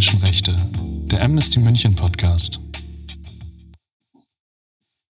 Menschenrechte, 0.00 0.56
der 1.10 1.20
Amnesty 1.22 1.60
München 1.60 1.94
Podcast. 1.94 2.58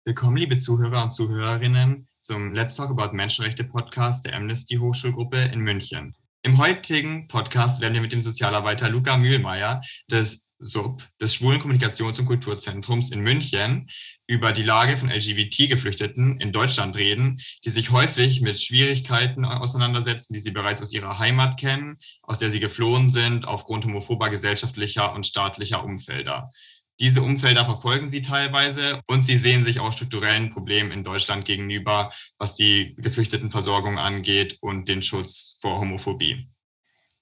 Willkommen, 0.03 0.35
liebe 0.35 0.57
Zuhörer 0.57 1.03
und 1.03 1.11
Zuhörerinnen, 1.11 2.07
zum 2.21 2.55
Let's 2.55 2.73
Talk 2.73 2.89
About 2.89 3.15
Menschenrechte 3.15 3.63
Podcast 3.63 4.25
der 4.25 4.35
Amnesty 4.35 4.77
Hochschulgruppe 4.77 5.37
in 5.53 5.59
München. 5.59 6.15
Im 6.41 6.57
heutigen 6.57 7.27
Podcast 7.27 7.81
werden 7.81 7.93
wir 7.93 8.01
mit 8.01 8.13
dem 8.13 8.23
Sozialarbeiter 8.23 8.89
Luca 8.89 9.15
Mühlmeier 9.15 9.79
des 10.09 10.48
SUB, 10.59 11.03
des 11.19 11.33
Schwulen 11.33 11.61
Kommunikations- 11.61 12.19
und 12.19 12.25
Kulturzentrums 12.25 13.11
in 13.11 13.21
München, 13.21 13.89
über 14.27 14.51
die 14.51 14.63
Lage 14.63 14.97
von 14.97 15.09
LGBT-Geflüchteten 15.09 16.39
in 16.39 16.51
Deutschland 16.51 16.95
reden, 16.95 17.41
die 17.65 17.69
sich 17.69 17.91
häufig 17.91 18.41
mit 18.41 18.61
Schwierigkeiten 18.61 19.45
auseinandersetzen, 19.45 20.33
die 20.33 20.39
sie 20.39 20.51
bereits 20.51 20.81
aus 20.81 20.91
ihrer 20.91 21.17
Heimat 21.17 21.59
kennen, 21.59 21.97
aus 22.21 22.37
der 22.37 22.49
sie 22.49 22.59
geflohen 22.59 23.09
sind 23.09 23.47
aufgrund 23.47 23.85
homophober 23.85 24.29
gesellschaftlicher 24.29 25.13
und 25.13 25.25
staatlicher 25.25 25.83
Umfelder. 25.83 26.51
Diese 26.99 27.21
Umfelder 27.21 27.63
verfolgen 27.63 28.09
sie 28.09 28.21
teilweise 28.21 29.01
und 29.07 29.23
sie 29.25 29.37
sehen 29.37 29.63
sich 29.63 29.79
auch 29.79 29.93
strukturellen 29.93 30.51
Problemen 30.51 30.91
in 30.91 31.05
Deutschland 31.05 31.45
gegenüber, 31.45 32.11
was 32.37 32.55
die 32.55 32.93
Geflüchtetenversorgung 32.97 33.97
angeht 33.97 34.57
und 34.59 34.89
den 34.89 35.01
Schutz 35.01 35.55
vor 35.61 35.79
Homophobie. 35.79 36.49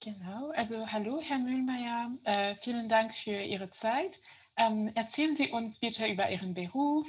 Genau, 0.08 0.52
also 0.56 0.88
hallo 0.88 1.20
Herr 1.22 1.38
Mühlmeier, 1.38 2.10
äh, 2.24 2.56
vielen 2.64 2.88
Dank 2.88 3.14
für 3.14 3.42
Ihre 3.42 3.70
Zeit. 3.72 4.18
Ähm, 4.56 4.90
erzählen 4.96 5.36
Sie 5.36 5.50
uns 5.50 5.80
bitte 5.80 6.08
über 6.08 6.32
Ihren 6.32 6.54
Beruf, 6.54 7.06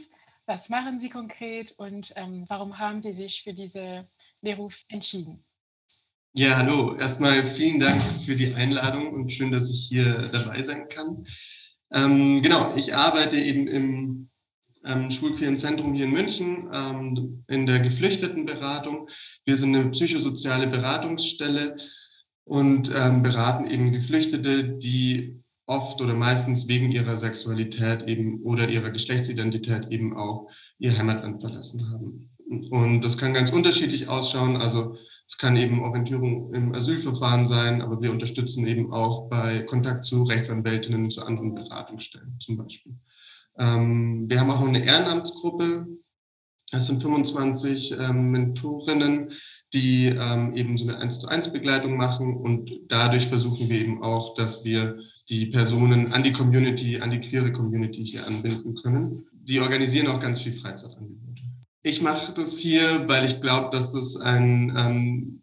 was 0.47 0.69
machen 0.69 0.99
Sie 0.99 1.09
konkret 1.09 1.79
und 1.79 2.13
ähm, 2.17 2.45
warum 2.49 2.77
haben 2.77 3.01
Sie 3.01 3.13
sich 3.13 3.45
für 3.45 3.55
diesen 3.55 4.05
Beruf 4.43 4.75
entschieden? 4.89 5.45
Ja, 6.33 6.57
hallo. 6.57 6.97
Erstmal 6.97 7.45
vielen 7.45 7.79
Dank 7.79 8.03
für 8.27 8.35
die 8.35 8.53
Einladung 8.53 9.13
und 9.13 9.31
schön, 9.31 9.53
dass 9.53 9.71
ich 9.71 9.87
hier 9.89 10.31
dabei 10.33 10.61
sein 10.63 10.89
kann. 10.89 11.25
Ähm, 11.93 12.43
genau, 12.43 12.75
ich 12.75 12.97
arbeite 12.97 13.37
eben 13.37 13.69
im 13.69 14.29
ähm, 14.85 15.13
Schwulklientenzentrum 15.13 15.95
hier 15.95 16.07
in 16.07 16.11
München 16.11 16.69
ähm, 16.75 17.45
in 17.47 17.65
der 17.65 17.79
Geflüchtetenberatung. 17.79 19.09
Wir 19.45 19.57
sind 19.57 19.77
eine 19.77 19.89
psychosoziale 19.91 20.67
Beratungsstelle 20.67 21.77
und 22.49 22.91
ähm, 22.95 23.23
beraten 23.23 23.71
eben 23.71 23.93
Geflüchtete, 23.93 24.65
die 24.65 25.39
oft 25.67 26.01
oder 26.01 26.15
meistens 26.15 26.67
wegen 26.67 26.91
ihrer 26.91 27.17
Sexualität 27.17 28.09
eben 28.09 28.41
oder 28.43 28.69
ihrer 28.69 28.91
Geschlechtsidentität 28.91 29.89
eben 29.91 30.17
auch 30.17 30.49
ihr 30.79 30.97
Heimatland 30.97 31.43
verlassen 31.43 31.91
haben. 31.91 32.31
Und 32.71 33.03
das 33.03 33.19
kann 33.19 33.35
ganz 33.35 33.53
unterschiedlich 33.53 34.09
ausschauen. 34.09 34.57
Also 34.57 34.97
es 35.27 35.37
kann 35.37 35.57
eben 35.57 35.83
Orientierung 35.83 36.55
im 36.55 36.75
Asylverfahren 36.75 37.47
sein, 37.47 37.83
aber 37.83 38.01
wir 38.01 38.11
unterstützen 38.11 38.67
eben 38.67 38.95
auch 38.95 39.29
bei 39.29 39.61
Kontakt 39.61 40.05
zu 40.05 40.23
Rechtsanwältinnen, 40.23 41.11
zu 41.11 41.23
anderen 41.23 41.55
Beratungsstellen 41.55 42.41
zum 42.41 42.57
Beispiel. 42.57 42.95
Ähm, 43.59 44.25
wir 44.31 44.41
haben 44.41 44.51
auch 44.51 44.61
noch 44.61 44.69
eine 44.69 44.83
Ehrenamtsgruppe. 44.83 45.87
Das 46.71 46.87
sind 46.87 47.03
25 47.03 47.93
ähm, 47.93 48.31
Mentorinnen, 48.31 49.33
die 49.73 50.07
ähm, 50.07 50.55
eben 50.55 50.79
so 50.79 50.89
eine 50.89 50.99
1 50.99 51.21
zu 51.21 51.29
1 51.29 51.53
Begleitung 51.53 51.97
machen 51.97 52.37
und 52.37 52.71
dadurch 52.89 53.29
versuchen 53.29 53.69
wir 53.69 53.79
eben 53.79 54.03
auch, 54.03 54.35
dass 54.35 54.65
wir 54.65 54.99
die 55.29 55.47
Personen 55.47 56.13
an 56.13 56.23
die 56.23 56.33
Community, 56.33 57.01
an 57.01 57.11
die 57.11 57.21
queere 57.21 57.53
Community 57.53 58.05
hier 58.05 58.27
anbinden 58.27 58.75
können. 58.77 59.27
Die 59.33 59.61
organisieren 59.61 60.09
auch 60.09 60.21
ganz 60.21 60.41
viel 60.41 60.55
Freizeitangebote. 60.55 61.43
Ich 61.83 62.01
mache 62.01 62.33
das 62.33 62.59
hier, 62.59 63.07
weil 63.09 63.27
ich 63.27 63.41
glaube, 63.41 63.69
dass 63.71 63.93
das 63.93 64.17
ein 64.17 64.75
ähm, 64.77 65.43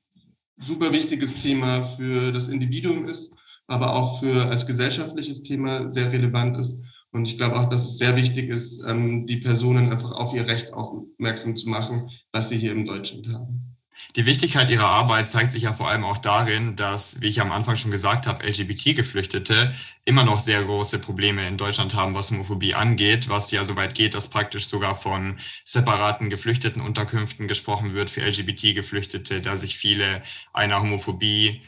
super 0.64 0.92
wichtiges 0.92 1.36
Thema 1.36 1.84
für 1.84 2.32
das 2.32 2.48
Individuum 2.48 3.08
ist, 3.08 3.34
aber 3.68 3.94
auch 3.94 4.20
für 4.20 4.46
als 4.46 4.66
gesellschaftliches 4.66 5.44
Thema 5.44 5.92
sehr 5.92 6.12
relevant 6.12 6.58
ist. 6.58 6.80
Und 7.12 7.28
ich 7.28 7.38
glaube 7.38 7.58
auch, 7.58 7.70
dass 7.70 7.86
es 7.86 7.98
sehr 7.98 8.16
wichtig 8.16 8.50
ist, 8.50 8.84
ähm, 8.86 9.26
die 9.28 9.38
Personen 9.38 9.92
einfach 9.92 10.12
auf 10.12 10.34
ihr 10.34 10.48
Recht 10.48 10.74
aufmerksam 10.74 11.56
zu 11.56 11.70
machen, 11.70 12.10
was 12.32 12.50
sie 12.50 12.58
hier 12.58 12.74
im 12.74 12.86
Deutschland 12.86 13.28
haben. 13.28 13.78
Die 14.16 14.26
Wichtigkeit 14.26 14.70
ihrer 14.70 14.88
Arbeit 14.88 15.30
zeigt 15.30 15.52
sich 15.52 15.64
ja 15.64 15.74
vor 15.74 15.90
allem 15.90 16.06
auch 16.06 16.18
darin, 16.18 16.76
dass, 16.76 17.20
wie 17.22 17.28
ich 17.28 17.42
am 17.42 17.52
Anfang 17.52 17.76
schon 17.76 17.92
gesagt 17.92 18.28
habe, 18.28 18.46
LGBT-Geflüchtete 18.46 19.76
immer 20.06 20.24
noch 20.24 20.40
sehr 20.40 20.64
große 20.64 21.00
Probleme 21.00 21.48
in 21.48 21.58
Deutschland 21.58 21.94
haben, 21.94 22.14
was 22.14 22.32
Homophobie 22.32 22.76
angeht, 22.76 23.28
was 23.28 23.52
ja 23.52 23.66
so 23.66 23.76
weit 23.76 23.96
geht, 23.96 24.14
dass 24.14 24.30
praktisch 24.30 24.68
sogar 24.68 24.96
von 24.96 25.40
separaten 25.66 26.30
Geflüchtetenunterkünften 26.30 27.48
gesprochen 27.48 27.94
wird 27.94 28.10
für 28.10 28.22
LGBT-Geflüchtete, 28.22 29.42
da 29.42 29.58
sich 29.58 29.78
viele 29.78 30.24
einer 30.54 30.82
Homophobie 30.82 31.62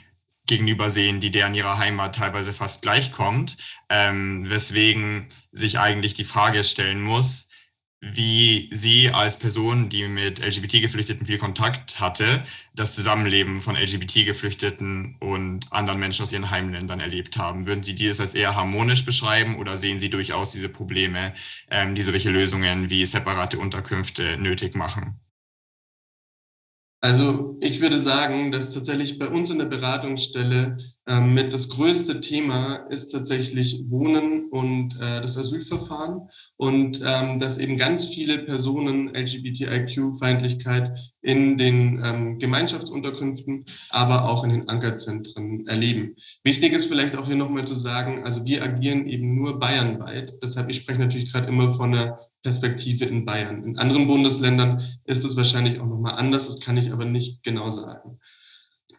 gegenüber 0.46 0.90
sehen, 0.90 1.20
die 1.20 1.32
deren 1.32 1.54
ihrer 1.54 1.78
Heimat 1.78 2.16
teilweise 2.16 2.54
fast 2.54 2.82
gleichkommt, 2.82 3.58
ähm, 3.90 4.50
weswegen 4.50 5.28
sich 5.52 5.80
eigentlich 5.80 6.14
die 6.14 6.24
Frage 6.24 6.64
stellen 6.64 7.02
muss, 7.02 7.47
wie 8.00 8.70
sie 8.74 9.10
als 9.10 9.38
Person, 9.40 9.90
die 9.90 10.08
mit 10.08 10.40
LGBT-Geflüchteten 10.40 11.26
viel 11.26 11.40
Kontakt 11.40 12.00
hatte, 12.00 12.46
das 12.76 12.94
Zusammenleben 12.94 13.62
von 13.62 13.76
LGBT-Geflüchteten 13.76 15.16
und 15.20 15.72
anderen 15.72 16.00
Menschen 16.00 16.24
aus 16.24 16.32
ihren 16.32 16.52
Heimländern 16.52 17.00
erlebt 17.00 17.38
haben. 17.38 17.66
Würden 17.66 17.84
Sie 17.84 17.96
dies 17.96 18.20
als 18.20 18.36
eher 18.36 18.56
harmonisch 18.56 19.04
beschreiben 19.04 19.58
oder 19.58 19.78
sehen 19.78 20.00
Sie 20.00 20.10
durchaus 20.10 20.52
diese 20.52 20.70
Probleme, 20.70 21.34
ähm, 21.72 21.96
die 21.96 22.04
solche 22.04 22.30
Lösungen 22.30 22.90
wie 22.90 23.06
separate 23.06 23.58
Unterkünfte 23.58 24.38
nötig 24.38 24.76
machen? 24.76 25.20
Also 27.00 27.58
ich 27.62 27.80
würde 27.80 28.02
sagen, 28.02 28.52
dass 28.52 28.74
tatsächlich 28.74 29.20
bei 29.20 29.28
uns 29.28 29.52
in 29.52 29.60
der 29.60 29.66
Beratungsstelle 29.66 30.80
ähm, 31.06 31.36
mit 31.36 31.54
das 31.54 31.70
größte 31.70 32.22
Thema 32.22 32.88
ist 32.90 33.10
tatsächlich 33.10 33.84
Wohnen 33.88 34.50
und 34.50 34.96
äh, 35.00 35.22
das 35.22 35.38
Asylverfahren 35.38 36.30
und 36.58 37.00
ähm, 37.06 37.38
dass 37.38 37.60
eben 37.60 37.78
ganz 37.78 38.06
viele 38.06 38.40
Personen 38.40 39.14
LGBTIQ-Feindlichkeit 39.14 40.98
in 41.22 41.60
den 41.60 42.02
ähm, 42.04 42.40
Gemeinschaftsunterkünften, 42.40 43.66
aber 43.92 44.28
auch 44.28 44.44
in 44.44 44.50
den 44.50 44.68
Ankerzentren 44.68 45.68
erleben. 45.68 46.16
Wichtig 46.44 46.74
ist 46.74 46.86
vielleicht 46.86 47.16
auch 47.16 47.28
hier 47.28 47.36
nochmal 47.36 47.68
zu 47.68 47.76
sagen, 47.76 48.24
also 48.24 48.44
wir 48.44 48.64
agieren 48.64 49.08
eben 49.08 49.36
nur 49.36 49.60
bayernweit. 49.60 50.34
Deshalb, 50.42 50.70
ich 50.70 50.78
spreche 50.78 51.00
natürlich 51.00 51.32
gerade 51.32 51.48
immer 51.48 51.72
von 51.72 51.94
einer 51.94 52.20
Perspektive 52.44 53.06
in 53.06 53.26
Bayern. 53.26 53.64
In 53.64 53.78
anderen 53.78 54.08
Bundesländern 54.08 54.84
ist 55.06 55.26
es 55.26 55.36
wahrscheinlich 55.36 55.80
auch 55.80 55.88
nochmal 55.88 56.16
anders, 56.16 56.48
das 56.48 56.60
kann 56.60 56.78
ich 56.78 56.92
aber 56.92 57.06
nicht 57.06 57.44
genau 57.44 57.72
sagen. 57.72 58.20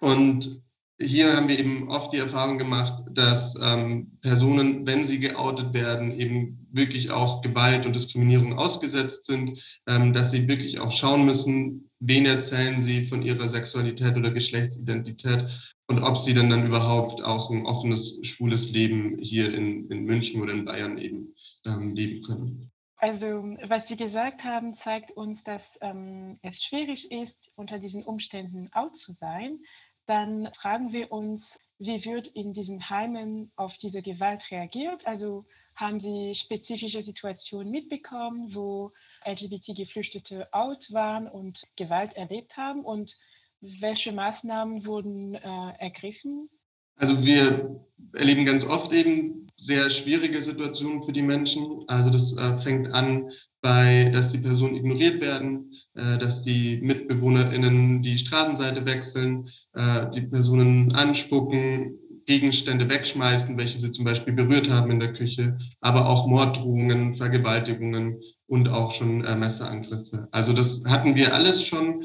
Und 0.01 0.63
hier 1.01 1.37
haben 1.37 1.49
wir 1.49 1.59
eben 1.59 1.89
oft 1.89 2.13
die 2.13 2.19
Erfahrung 2.19 2.59
gemacht, 2.59 3.05
dass 3.13 3.57
ähm, 3.63 4.19
Personen, 4.21 4.85
wenn 4.87 5.05
sie 5.05 5.21
geoutet 5.21 5.73
werden, 5.73 6.19
eben 6.19 6.67
wirklich 6.73 7.11
auch 7.11 7.41
Gewalt 7.41 7.87
und 7.87 7.95
Diskriminierung 7.95 8.59
ausgesetzt 8.59 9.27
sind, 9.27 9.63
ähm, 9.87 10.13
dass 10.13 10.33
sie 10.33 10.49
wirklich 10.49 10.81
auch 10.81 10.91
schauen 10.91 11.25
müssen, 11.25 11.89
wen 12.01 12.27
erzählen 12.27 12.81
sie 12.81 13.07
von 13.07 13.23
ihrer 13.23 13.49
Sexualität 13.49 14.17
oder 14.17 14.33
Geschlechtsidentität 14.33 15.47
und 15.87 16.01
ob 16.01 16.19
sie 16.19 16.35
dann 16.35 16.51
dann 16.51 16.67
überhaupt 16.67 17.23
auch 17.23 17.51
ein 17.51 17.65
offenes, 17.65 18.19
schwules 18.23 18.71
Leben 18.71 19.19
hier 19.21 19.55
in, 19.55 19.89
in 19.91 20.05
München 20.05 20.43
oder 20.43 20.53
in 20.53 20.65
Bayern 20.65 20.99
eben 20.99 21.35
ähm, 21.65 21.95
leben 21.95 22.23
können. 22.23 22.71
Also, 23.01 23.57
was 23.69 23.87
Sie 23.87 23.97
gesagt 23.97 24.43
haben, 24.43 24.75
zeigt 24.75 25.13
uns, 25.13 25.45
dass 25.45 25.65
ähm, 25.81 26.39
es 26.43 26.61
schwierig 26.63 27.13
ist, 27.13 27.51
unter 27.55 27.79
diesen 27.79 28.03
Umständen 28.03 28.69
out 28.73 28.97
zu 28.97 29.13
sein. 29.13 29.61
Dann 30.07 30.53
fragen 30.55 30.93
wir 30.93 31.13
uns, 31.13 31.61
wie 31.79 32.05
wird 32.05 32.27
in 32.29 32.55
diesen 32.55 32.91
Heimen 32.91 33.53
auf 33.55 33.77
diese 33.77 34.03
Gewalt 34.03 34.51
reagiert? 34.51 35.07
Also 35.07 35.45
haben 35.77 36.01
Sie 36.01 36.35
spezifische 36.35 37.03
Situationen 37.03 37.71
mitbekommen, 37.71 38.53
wo 38.53 38.91
LGBT-Geflüchtete 39.25 40.53
out 40.53 40.93
waren 40.93 41.29
und 41.29 41.63
Gewalt 41.77 42.17
erlebt 42.17 42.57
haben? 42.57 42.85
Und 42.85 43.17
welche 43.61 44.11
Maßnahmen 44.11 44.87
wurden 44.87 45.37
äh, 45.37 45.73
ergriffen? 45.79 46.51
Also 46.99 47.25
wir 47.25 47.81
erleben 48.13 48.45
ganz 48.45 48.65
oft 48.65 48.93
eben 48.93 49.47
sehr 49.57 49.91
schwierige 49.91 50.43
Situationen 50.43 51.03
für 51.03 51.13
die 51.13 51.23
Menschen. 51.23 51.85
Also 51.89 52.11
das 52.11 52.37
äh, 52.37 52.59
fängt 52.59 52.93
an 52.93 53.31
bei, 53.61 54.11
dass 54.13 54.31
die 54.31 54.39
Personen 54.39 54.77
ignoriert 54.77 55.21
werden, 55.21 55.73
äh, 55.95 56.19
dass 56.19 56.43
die 56.43 56.79
MitbewohnerInnen 56.81 58.03
die 58.03 58.19
Straßenseite 58.19 58.85
wechseln, 58.85 59.49
äh, 59.73 60.11
die 60.15 60.23
Personen 60.23 60.93
anspucken, 60.93 61.99
Gegenstände 62.27 62.89
wegschmeißen, 62.89 63.57
welche 63.57 63.79
sie 63.79 63.91
zum 63.91 64.05
Beispiel 64.05 64.35
berührt 64.35 64.69
haben 64.69 64.91
in 64.91 65.01
der 65.01 65.15
Küche, 65.15 65.59
aber 65.81 66.09
auch 66.09 66.27
Morddrohungen, 66.27 67.15
Vergewaltigungen 67.15 68.21
und 68.47 68.69
auch 68.69 68.93
schon 68.93 69.25
äh, 69.25 69.35
Messerangriffe. 69.35 70.29
Also 70.31 70.53
das 70.53 70.85
hatten 70.87 71.15
wir 71.15 71.35
alles 71.35 71.65
schon. 71.65 72.05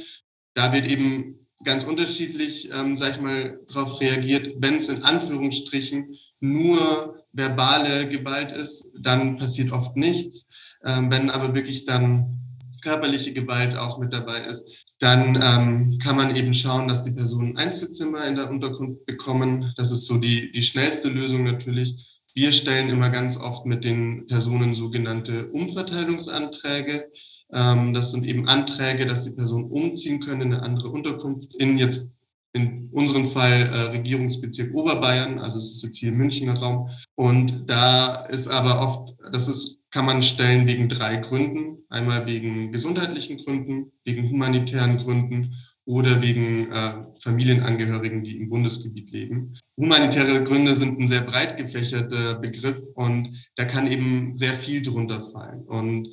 Da 0.55 0.71
wird 0.71 0.87
eben 0.87 1.42
ganz 1.63 1.83
unterschiedlich, 1.83 2.69
ähm, 2.71 2.97
sag 2.97 3.15
ich 3.15 3.21
mal, 3.21 3.59
darauf 3.67 3.99
reagiert, 3.99 4.55
wenn 4.59 4.77
es 4.77 4.89
in 4.89 5.03
Anführungsstrichen 5.03 6.15
nur 6.39 7.23
verbale 7.31 8.07
Gewalt 8.09 8.51
ist, 8.51 8.91
dann 8.99 9.37
passiert 9.37 9.71
oft 9.71 9.95
nichts. 9.95 10.49
Ähm, 10.85 11.09
wenn 11.11 11.29
aber 11.29 11.53
wirklich 11.55 11.85
dann 11.85 12.39
körperliche 12.81 13.31
Gewalt 13.33 13.75
auch 13.77 13.97
mit 13.97 14.11
dabei 14.11 14.41
ist, 14.41 14.67
Dann 14.99 15.35
ähm, 15.41 15.99
kann 15.99 16.15
man 16.15 16.35
eben 16.35 16.53
schauen, 16.53 16.87
dass 16.87 17.03
die 17.03 17.11
Personen 17.11 17.57
Einzelzimmer 17.57 18.23
in 18.25 18.35
der 18.35 18.49
Unterkunft 18.49 19.05
bekommen. 19.05 19.73
Das 19.75 19.91
ist 19.91 20.05
so 20.05 20.17
die, 20.17 20.51
die 20.53 20.63
schnellste 20.63 21.09
Lösung 21.09 21.43
natürlich. 21.43 21.95
Wir 22.33 22.51
stellen 22.53 22.89
immer 22.89 23.09
ganz 23.09 23.35
oft 23.35 23.65
mit 23.65 23.83
den 23.83 24.27
Personen 24.27 24.73
sogenannte 24.75 25.47
Umverteilungsanträge. 25.47 27.11
Ähm, 27.53 27.93
das 27.93 28.11
sind 28.11 28.25
eben 28.25 28.47
Anträge, 28.47 29.05
dass 29.05 29.23
die 29.23 29.31
Personen 29.31 29.65
umziehen 29.65 30.19
können 30.19 30.41
in 30.41 30.53
eine 30.53 30.63
andere 30.63 30.89
Unterkunft 30.89 31.53
in 31.55 31.77
jetzt 31.77 32.07
in 32.53 32.89
unserem 32.91 33.25
Fall 33.25 33.51
äh, 33.51 33.81
Regierungsbezirk 33.91 34.73
Oberbayern, 34.73 35.39
also 35.39 35.57
es 35.57 35.71
ist 35.71 35.83
jetzt 35.83 35.97
hier 35.97 36.11
Münchner 36.11 36.53
Raum. 36.53 36.89
Und 37.15 37.67
da 37.67 38.25
ist 38.25 38.47
aber 38.47 38.79
oft, 38.79 39.15
das 39.31 39.47
ist, 39.47 39.79
kann 39.89 40.05
man 40.05 40.21
stellen 40.21 40.67
wegen 40.67 40.87
drei 40.87 41.17
Gründen. 41.17 41.79
Einmal 41.89 42.25
wegen 42.25 42.71
gesundheitlichen 42.71 43.37
Gründen, 43.37 43.91
wegen 44.03 44.29
humanitären 44.29 44.99
Gründen 44.99 45.55
oder 45.85 46.21
wegen 46.21 46.71
äh, 46.71 46.93
Familienangehörigen, 47.19 48.23
die 48.23 48.37
im 48.37 48.49
Bundesgebiet 48.49 49.11
leben. 49.11 49.55
Humanitäre 49.77 50.43
Gründe 50.43 50.75
sind 50.75 50.99
ein 50.99 51.07
sehr 51.07 51.21
breit 51.21 51.57
gefächerter 51.57 52.35
Begriff 52.35 52.79
und 52.95 53.35
da 53.55 53.65
kann 53.65 53.87
eben 53.87 54.33
sehr 54.33 54.53
viel 54.53 54.81
drunter 54.81 55.29
fallen. 55.31 55.63
Und 55.63 56.07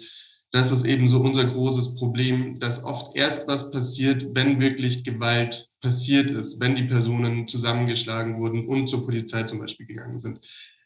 das 0.53 0.73
ist 0.73 0.85
eben 0.85 1.09
so 1.09 1.21
unser 1.21 1.45
großes 1.45 1.95
Problem, 1.95 2.59
dass 2.59 2.83
oft 2.83 3.15
erst 3.17 3.47
was 3.47 3.71
passiert, 3.71 4.27
wenn 4.35 4.61
wirklich 4.61 5.05
Gewalt 5.05 5.69
passiert 5.81 6.31
ist, 6.31 6.61
wenn 6.61 6.75
die 6.75 6.85
Personen 6.85 7.47
zusammengeschlagen 7.47 8.39
wurden 8.39 8.67
und 8.67 8.89
zur 8.89 9.05
Polizei 9.05 9.45
zum 9.45 9.61
Beispiel 9.61 9.87
gegangen 9.87 10.19
sind, 10.19 10.41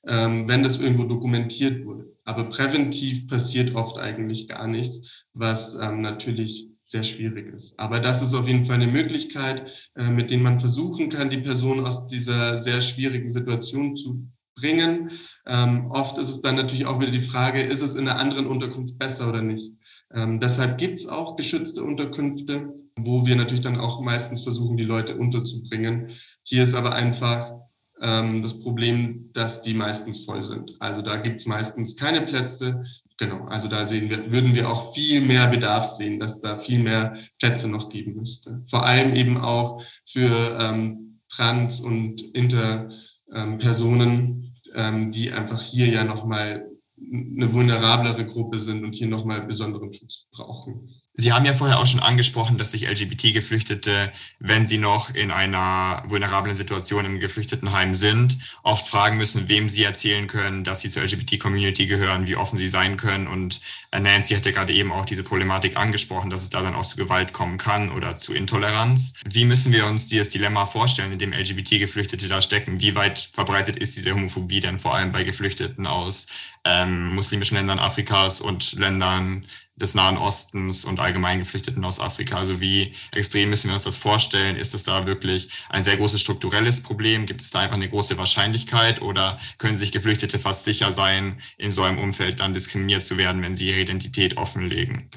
ähm, 0.06 0.46
wenn 0.48 0.62
das 0.62 0.78
irgendwo 0.78 1.04
dokumentiert 1.04 1.84
wurde. 1.84 2.12
Aber 2.24 2.44
präventiv 2.44 3.26
passiert 3.26 3.74
oft 3.74 3.98
eigentlich 3.98 4.48
gar 4.48 4.66
nichts, 4.66 5.24
was 5.32 5.74
ähm, 5.74 6.02
natürlich 6.02 6.68
sehr 6.82 7.02
schwierig 7.02 7.52
ist. 7.54 7.78
Aber 7.78 8.00
das 8.00 8.20
ist 8.20 8.34
auf 8.34 8.46
jeden 8.46 8.66
Fall 8.66 8.76
eine 8.76 8.86
Möglichkeit, 8.86 9.90
äh, 9.96 10.10
mit 10.10 10.30
denen 10.30 10.42
man 10.42 10.58
versuchen 10.58 11.08
kann, 11.08 11.30
die 11.30 11.38
Person 11.38 11.84
aus 11.84 12.06
dieser 12.08 12.58
sehr 12.58 12.82
schwierigen 12.82 13.30
Situation 13.30 13.96
zu 13.96 14.28
bringen. 14.64 15.10
Ähm, 15.46 15.90
oft 15.90 16.16
ist 16.16 16.30
es 16.30 16.40
dann 16.40 16.56
natürlich 16.56 16.86
auch 16.86 16.98
wieder 16.98 17.10
die 17.10 17.20
Frage, 17.20 17.62
ist 17.62 17.82
es 17.82 17.94
in 17.94 18.08
einer 18.08 18.18
anderen 18.18 18.46
Unterkunft 18.46 18.98
besser 18.98 19.28
oder 19.28 19.42
nicht? 19.42 19.72
Ähm, 20.14 20.40
deshalb 20.40 20.78
gibt 20.78 21.00
es 21.00 21.06
auch 21.06 21.36
geschützte 21.36 21.84
Unterkünfte, 21.84 22.72
wo 22.96 23.26
wir 23.26 23.36
natürlich 23.36 23.62
dann 23.62 23.78
auch 23.78 24.00
meistens 24.00 24.42
versuchen, 24.42 24.78
die 24.78 24.84
Leute 24.84 25.16
unterzubringen. 25.16 26.12
Hier 26.44 26.62
ist 26.62 26.74
aber 26.74 26.94
einfach 26.94 27.52
ähm, 28.00 28.40
das 28.40 28.58
Problem, 28.60 29.28
dass 29.34 29.60
die 29.60 29.74
meistens 29.74 30.24
voll 30.24 30.42
sind. 30.42 30.70
Also 30.80 31.02
da 31.02 31.16
gibt 31.16 31.40
es 31.40 31.46
meistens 31.46 31.96
keine 31.96 32.22
Plätze. 32.22 32.84
Genau, 33.18 33.44
also 33.44 33.68
da 33.68 33.86
sehen 33.86 34.08
wir, 34.08 34.32
würden 34.32 34.54
wir 34.54 34.70
auch 34.70 34.94
viel 34.94 35.20
mehr 35.20 35.46
Bedarf 35.48 35.84
sehen, 35.84 36.18
dass 36.18 36.40
da 36.40 36.58
viel 36.58 36.78
mehr 36.78 37.18
Plätze 37.38 37.68
noch 37.68 37.90
geben 37.90 38.14
müsste. 38.14 38.62
Vor 38.68 38.86
allem 38.86 39.14
eben 39.14 39.36
auch 39.36 39.82
für 40.06 40.58
ähm, 40.58 41.04
Trans- 41.28 41.80
und 41.80 42.22
Interpersonen, 42.34 44.53
ähm, 44.74 45.12
die 45.12 45.32
einfach 45.32 45.62
hier 45.62 45.86
ja 45.88 46.04
nochmal 46.04 46.66
eine 46.98 47.52
vulnerablere 47.52 48.26
Gruppe 48.26 48.58
sind 48.58 48.84
und 48.84 48.94
hier 48.94 49.08
nochmal 49.08 49.46
besonderen 49.46 49.92
Schutz 49.92 50.26
brauchen. 50.32 50.88
Sie 51.16 51.32
haben 51.32 51.44
ja 51.44 51.54
vorher 51.54 51.78
auch 51.78 51.86
schon 51.86 52.00
angesprochen, 52.00 52.58
dass 52.58 52.72
sich 52.72 52.88
LGBT-Geflüchtete, 52.88 54.12
wenn 54.40 54.66
sie 54.66 54.78
noch 54.78 55.14
in 55.14 55.30
einer 55.30 56.02
vulnerablen 56.08 56.56
Situation 56.56 57.04
im 57.04 57.20
Geflüchtetenheim 57.20 57.94
sind, 57.94 58.36
oft 58.64 58.88
fragen 58.88 59.16
müssen, 59.16 59.48
wem 59.48 59.68
sie 59.68 59.84
erzählen 59.84 60.26
können, 60.26 60.64
dass 60.64 60.80
sie 60.80 60.90
zur 60.90 61.04
LGBT-Community 61.04 61.86
gehören, 61.86 62.26
wie 62.26 62.34
offen 62.34 62.58
sie 62.58 62.68
sein 62.68 62.96
können. 62.96 63.28
Und 63.28 63.60
äh, 63.92 64.00
Nancy 64.00 64.34
hatte 64.34 64.52
gerade 64.52 64.72
eben 64.72 64.90
auch 64.90 65.04
diese 65.04 65.22
Problematik 65.22 65.76
angesprochen, 65.76 66.30
dass 66.30 66.42
es 66.42 66.50
da 66.50 66.62
dann 66.62 66.74
auch 66.74 66.86
zu 66.86 66.96
Gewalt 66.96 67.32
kommen 67.32 67.58
kann 67.58 67.92
oder 67.92 68.16
zu 68.16 68.34
Intoleranz. 68.34 69.14
Wie 69.24 69.44
müssen 69.44 69.70
wir 69.70 69.86
uns 69.86 70.08
dieses 70.08 70.30
Dilemma 70.30 70.66
vorstellen, 70.66 71.12
in 71.12 71.20
dem 71.20 71.32
LGBT-Geflüchtete 71.32 72.26
da 72.26 72.42
stecken? 72.42 72.80
Wie 72.80 72.96
weit 72.96 73.30
verbreitet 73.32 73.76
ist 73.76 73.96
diese 73.96 74.12
Homophobie 74.12 74.58
denn 74.58 74.80
vor 74.80 74.96
allem 74.96 75.12
bei 75.12 75.22
Geflüchteten 75.22 75.86
aus 75.86 76.26
ähm, 76.64 77.14
muslimischen 77.14 77.56
Ländern 77.56 77.78
Afrikas 77.78 78.40
und 78.40 78.72
Ländern 78.72 79.46
des 79.76 79.94
Nahen 79.94 80.16
Ostens 80.18 80.84
und 80.84 81.00
allgemein 81.00 81.40
Geflüchteten 81.40 81.84
aus 81.84 82.00
Afrika. 82.00 82.36
Also 82.38 82.60
wie 82.60 82.94
extrem 83.12 83.50
müssen 83.50 83.68
wir 83.68 83.74
uns 83.74 83.84
das 83.84 83.96
vorstellen? 83.96 84.56
Ist 84.56 84.74
es 84.74 84.84
da 84.84 85.06
wirklich 85.06 85.48
ein 85.68 85.82
sehr 85.82 85.96
großes 85.96 86.20
strukturelles 86.20 86.82
Problem? 86.82 87.26
Gibt 87.26 87.42
es 87.42 87.50
da 87.50 87.60
einfach 87.60 87.76
eine 87.76 87.88
große 87.88 88.16
Wahrscheinlichkeit 88.16 89.02
oder 89.02 89.40
können 89.58 89.78
sich 89.78 89.92
Geflüchtete 89.92 90.38
fast 90.38 90.64
sicher 90.64 90.92
sein, 90.92 91.40
in 91.58 91.72
so 91.72 91.82
einem 91.82 91.98
Umfeld 91.98 92.40
dann 92.40 92.54
diskriminiert 92.54 93.02
zu 93.02 93.16
werden, 93.18 93.42
wenn 93.42 93.56
sie 93.56 93.68
ihre 93.68 93.80
Identität 93.80 94.36
offenlegen? 94.36 95.10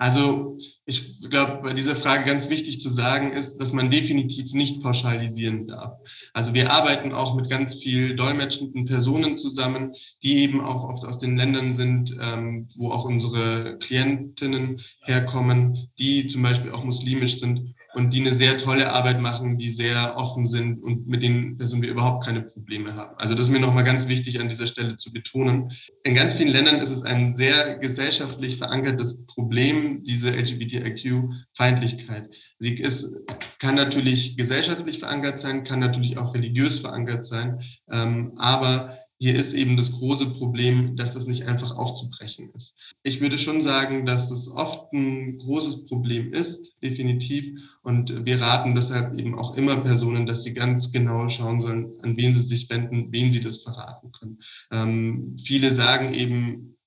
Also 0.00 0.56
ich 0.86 1.20
glaube, 1.28 1.60
bei 1.62 1.74
dieser 1.74 1.94
Frage 1.94 2.24
ganz 2.24 2.48
wichtig 2.48 2.80
zu 2.80 2.88
sagen 2.88 3.34
ist, 3.34 3.58
dass 3.58 3.74
man 3.74 3.90
definitiv 3.90 4.54
nicht 4.54 4.82
pauschalisieren 4.82 5.66
darf. 5.66 5.92
Also 6.32 6.54
wir 6.54 6.72
arbeiten 6.72 7.12
auch 7.12 7.34
mit 7.34 7.50
ganz 7.50 7.74
viel 7.74 8.16
dolmetschenden 8.16 8.86
Personen 8.86 9.36
zusammen, 9.36 9.92
die 10.22 10.38
eben 10.38 10.62
auch 10.62 10.84
oft 10.84 11.04
aus 11.04 11.18
den 11.18 11.36
Ländern 11.36 11.74
sind, 11.74 12.16
ähm, 12.18 12.66
wo 12.76 12.92
auch 12.92 13.04
unsere 13.04 13.76
Klientinnen 13.78 14.80
herkommen, 15.02 15.90
die 15.98 16.28
zum 16.28 16.40
Beispiel 16.44 16.72
auch 16.72 16.82
muslimisch 16.82 17.38
sind 17.38 17.74
und 17.94 18.12
die 18.12 18.20
eine 18.20 18.34
sehr 18.34 18.58
tolle 18.58 18.92
Arbeit 18.92 19.20
machen, 19.20 19.58
die 19.58 19.72
sehr 19.72 20.16
offen 20.16 20.46
sind 20.46 20.82
und 20.82 21.08
mit 21.08 21.22
denen 21.22 21.58
Personen 21.58 21.82
wir 21.82 21.90
überhaupt 21.90 22.24
keine 22.24 22.42
Probleme 22.42 22.94
haben. 22.94 23.16
Also 23.18 23.34
das 23.34 23.46
ist 23.46 23.52
mir 23.52 23.60
nochmal 23.60 23.84
ganz 23.84 24.08
wichtig 24.08 24.40
an 24.40 24.48
dieser 24.48 24.66
Stelle 24.66 24.96
zu 24.96 25.12
betonen. 25.12 25.72
In 26.04 26.14
ganz 26.14 26.34
vielen 26.34 26.50
Ländern 26.50 26.76
ist 26.76 26.90
es 26.90 27.02
ein 27.02 27.32
sehr 27.32 27.78
gesellschaftlich 27.78 28.58
verankertes 28.58 29.26
Problem, 29.26 30.04
diese 30.04 30.30
LGBTIQ-Feindlichkeit. 30.30 32.34
Sie 32.58 32.74
ist, 32.74 33.16
kann 33.58 33.74
natürlich 33.74 34.36
gesellschaftlich 34.36 34.98
verankert 34.98 35.38
sein, 35.38 35.64
kann 35.64 35.80
natürlich 35.80 36.18
auch 36.18 36.34
religiös 36.34 36.78
verankert 36.78 37.24
sein, 37.24 37.60
ähm, 37.90 38.32
aber 38.36 38.96
hier 39.22 39.34
ist 39.34 39.52
eben 39.52 39.76
das 39.76 39.92
große 39.92 40.30
Problem, 40.30 40.96
dass 40.96 41.12
das 41.12 41.26
nicht 41.26 41.44
einfach 41.44 41.76
aufzubrechen 41.76 42.48
ist. 42.54 42.74
Ich 43.02 43.20
würde 43.20 43.36
schon 43.36 43.60
sagen, 43.60 44.06
dass 44.06 44.30
das 44.30 44.48
oft 44.48 44.94
ein 44.94 45.36
großes 45.36 45.84
Problem 45.84 46.32
ist, 46.32 46.74
definitiv. 46.82 47.52
Und 47.82 48.24
wir 48.24 48.40
raten 48.40 48.74
deshalb 48.74 49.18
eben 49.18 49.38
auch 49.38 49.56
immer 49.56 49.76
Personen, 49.76 50.24
dass 50.24 50.42
sie 50.42 50.54
ganz 50.54 50.90
genau 50.90 51.28
schauen 51.28 51.60
sollen, 51.60 51.92
an 52.00 52.16
wen 52.16 52.32
sie 52.32 52.40
sich 52.40 52.70
wenden, 52.70 53.12
wen 53.12 53.30
sie 53.30 53.40
das 53.40 53.58
verraten 53.58 54.10
können. 54.12 54.38
Ähm, 54.70 55.36
viele 55.38 55.74
sagen 55.74 56.14
eben 56.14 56.78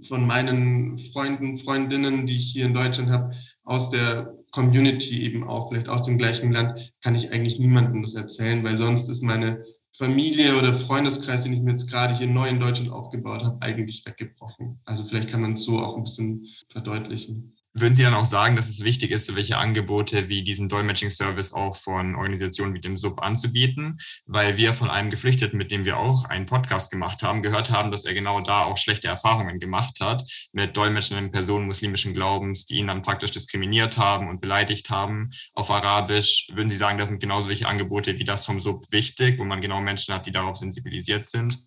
von 0.00 0.26
meinen 0.26 0.96
Freunden, 0.96 1.58
Freundinnen, 1.58 2.26
die 2.26 2.38
ich 2.38 2.52
hier 2.52 2.64
in 2.64 2.74
Deutschland 2.74 3.10
habe, 3.10 3.34
aus 3.64 3.90
der 3.90 4.34
Community 4.50 5.22
eben 5.22 5.44
auch, 5.44 5.68
vielleicht 5.68 5.88
aus 5.88 6.04
dem 6.04 6.16
gleichen 6.16 6.52
Land, 6.52 6.94
kann 7.02 7.14
ich 7.14 7.32
eigentlich 7.32 7.58
niemandem 7.58 8.00
das 8.00 8.14
erzählen, 8.14 8.64
weil 8.64 8.76
sonst 8.76 9.10
ist 9.10 9.22
meine 9.22 9.62
Familie 9.96 10.58
oder 10.58 10.74
Freundeskreis, 10.74 11.44
den 11.44 11.54
ich 11.54 11.62
mir 11.62 11.70
jetzt 11.70 11.88
gerade 11.88 12.14
hier 12.14 12.26
neu 12.26 12.48
in 12.48 12.60
Deutschland 12.60 12.90
aufgebaut 12.90 13.42
habe, 13.42 13.62
eigentlich 13.62 14.04
weggebrochen. 14.04 14.78
Also 14.84 15.04
vielleicht 15.04 15.30
kann 15.30 15.40
man 15.40 15.54
es 15.54 15.64
so 15.64 15.78
auch 15.78 15.96
ein 15.96 16.04
bisschen 16.04 16.46
verdeutlichen. 16.66 17.56
Würden 17.78 17.94
Sie 17.94 18.04
dann 18.04 18.14
auch 18.14 18.24
sagen, 18.24 18.56
dass 18.56 18.70
es 18.70 18.84
wichtig 18.84 19.10
ist, 19.10 19.34
welche 19.34 19.58
Angebote 19.58 20.30
wie 20.30 20.42
diesen 20.42 20.70
Dolmetsching-Service 20.70 21.52
auch 21.52 21.76
von 21.76 22.14
Organisationen 22.14 22.72
wie 22.72 22.80
dem 22.80 22.96
SUB 22.96 23.20
anzubieten? 23.20 23.98
Weil 24.24 24.56
wir 24.56 24.72
von 24.72 24.88
einem 24.88 25.10
Geflüchteten, 25.10 25.58
mit 25.58 25.70
dem 25.70 25.84
wir 25.84 25.98
auch 25.98 26.24
einen 26.24 26.46
Podcast 26.46 26.90
gemacht 26.90 27.22
haben, 27.22 27.42
gehört 27.42 27.70
haben, 27.70 27.90
dass 27.90 28.06
er 28.06 28.14
genau 28.14 28.40
da 28.40 28.64
auch 28.64 28.78
schlechte 28.78 29.08
Erfahrungen 29.08 29.60
gemacht 29.60 30.00
hat 30.00 30.24
mit 30.52 30.74
dolmetschenden 30.74 31.30
Personen 31.30 31.66
muslimischen 31.66 32.14
Glaubens, 32.14 32.64
die 32.64 32.76
ihn 32.76 32.86
dann 32.86 33.02
praktisch 33.02 33.32
diskriminiert 33.32 33.98
haben 33.98 34.30
und 34.30 34.40
beleidigt 34.40 34.88
haben 34.88 35.28
auf 35.52 35.70
Arabisch. 35.70 36.48
Würden 36.54 36.70
Sie 36.70 36.78
sagen, 36.78 36.96
das 36.96 37.10
sind 37.10 37.20
genauso 37.20 37.50
welche 37.50 37.68
Angebote 37.68 38.18
wie 38.18 38.24
das 38.24 38.46
vom 38.46 38.58
SUB 38.58 38.90
wichtig, 38.90 39.38
wo 39.38 39.44
man 39.44 39.60
genau 39.60 39.82
Menschen 39.82 40.14
hat, 40.14 40.24
die 40.24 40.32
darauf 40.32 40.56
sensibilisiert 40.56 41.26
sind? 41.26 41.62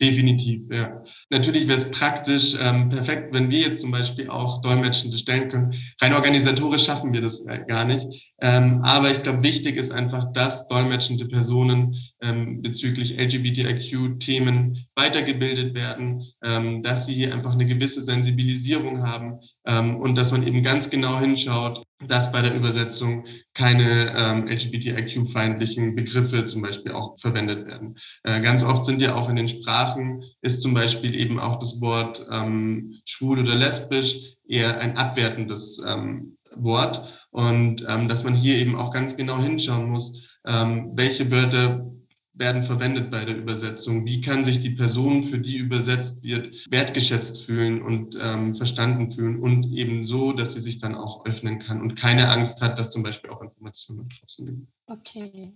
Definitiv, 0.00 0.68
ja. 0.68 1.04
Natürlich 1.30 1.68
wäre 1.68 1.78
es 1.78 1.90
praktisch 1.92 2.56
ähm, 2.58 2.88
perfekt, 2.88 3.32
wenn 3.32 3.50
wir 3.50 3.60
jetzt 3.60 3.82
zum 3.82 3.92
Beispiel 3.92 4.28
auch 4.28 4.60
Dolmetschende 4.60 5.16
stellen 5.16 5.48
können. 5.48 5.74
Rein 6.00 6.14
organisatorisch 6.14 6.84
schaffen 6.84 7.12
wir 7.12 7.20
das 7.20 7.44
gar 7.68 7.84
nicht. 7.84 8.34
Ähm, 8.40 8.82
aber 8.82 9.12
ich 9.12 9.22
glaube, 9.22 9.44
wichtig 9.44 9.76
ist 9.76 9.92
einfach, 9.92 10.32
dass 10.32 10.66
dolmetschende 10.66 11.26
Personen 11.26 11.94
ähm, 12.20 12.62
bezüglich 12.62 13.16
LGBTIQ-Themen 13.16 14.86
weitergebildet 14.96 15.74
werden, 15.74 16.24
ähm, 16.42 16.82
dass 16.82 17.06
sie 17.06 17.14
hier 17.14 17.32
einfach 17.32 17.52
eine 17.52 17.66
gewisse 17.66 18.02
Sensibilisierung 18.02 19.04
haben 19.04 19.38
ähm, 19.66 19.96
und 20.00 20.16
dass 20.16 20.32
man 20.32 20.44
eben 20.44 20.64
ganz 20.64 20.90
genau 20.90 21.20
hinschaut, 21.20 21.84
dass 22.08 22.32
bei 22.32 22.42
der 22.42 22.54
Übersetzung 22.54 23.24
keine 23.54 24.12
ähm, 24.16 24.46
LGBTIQ-feindlichen 24.46 25.94
Begriffe 25.94 26.46
zum 26.46 26.62
Beispiel 26.62 26.92
auch 26.92 27.18
verwendet 27.18 27.66
werden. 27.66 27.96
Äh, 28.24 28.40
ganz 28.40 28.62
oft 28.62 28.84
sind 28.84 29.02
ja 29.02 29.14
auch 29.14 29.28
in 29.28 29.36
den 29.36 29.48
Sprachen, 29.48 30.22
ist 30.40 30.62
zum 30.62 30.74
Beispiel 30.74 31.14
eben 31.14 31.38
auch 31.38 31.58
das 31.58 31.80
Wort 31.80 32.24
ähm, 32.30 33.00
schwul 33.04 33.40
oder 33.40 33.54
lesbisch 33.54 34.36
eher 34.46 34.80
ein 34.80 34.96
abwertendes 34.96 35.82
ähm, 35.86 36.36
Wort 36.56 37.08
und 37.30 37.84
ähm, 37.88 38.08
dass 38.08 38.24
man 38.24 38.34
hier 38.34 38.56
eben 38.56 38.76
auch 38.76 38.92
ganz 38.92 39.16
genau 39.16 39.38
hinschauen 39.40 39.90
muss, 39.90 40.38
ähm, 40.44 40.90
welche 40.94 41.30
Wörter 41.30 41.91
werden 42.34 42.62
verwendet 42.62 43.10
bei 43.10 43.24
der 43.24 43.36
Übersetzung? 43.36 44.06
Wie 44.06 44.20
kann 44.20 44.44
sich 44.44 44.60
die 44.60 44.70
Person, 44.70 45.24
für 45.24 45.38
die 45.38 45.56
übersetzt 45.56 46.22
wird, 46.22 46.70
wertgeschätzt 46.70 47.44
fühlen 47.44 47.82
und 47.82 48.18
ähm, 48.20 48.54
verstanden 48.54 49.10
fühlen 49.10 49.40
und 49.40 49.72
eben 49.72 50.04
so, 50.04 50.32
dass 50.32 50.54
sie 50.54 50.60
sich 50.60 50.78
dann 50.78 50.94
auch 50.94 51.26
öffnen 51.26 51.58
kann 51.58 51.80
und 51.80 51.94
keine 51.94 52.28
Angst 52.28 52.62
hat, 52.62 52.78
dass 52.78 52.90
zum 52.90 53.02
Beispiel 53.02 53.30
auch 53.30 53.42
Informationen 53.42 54.08
draußen 54.08 54.46
liegen? 54.46 54.68
Okay. 54.86 55.52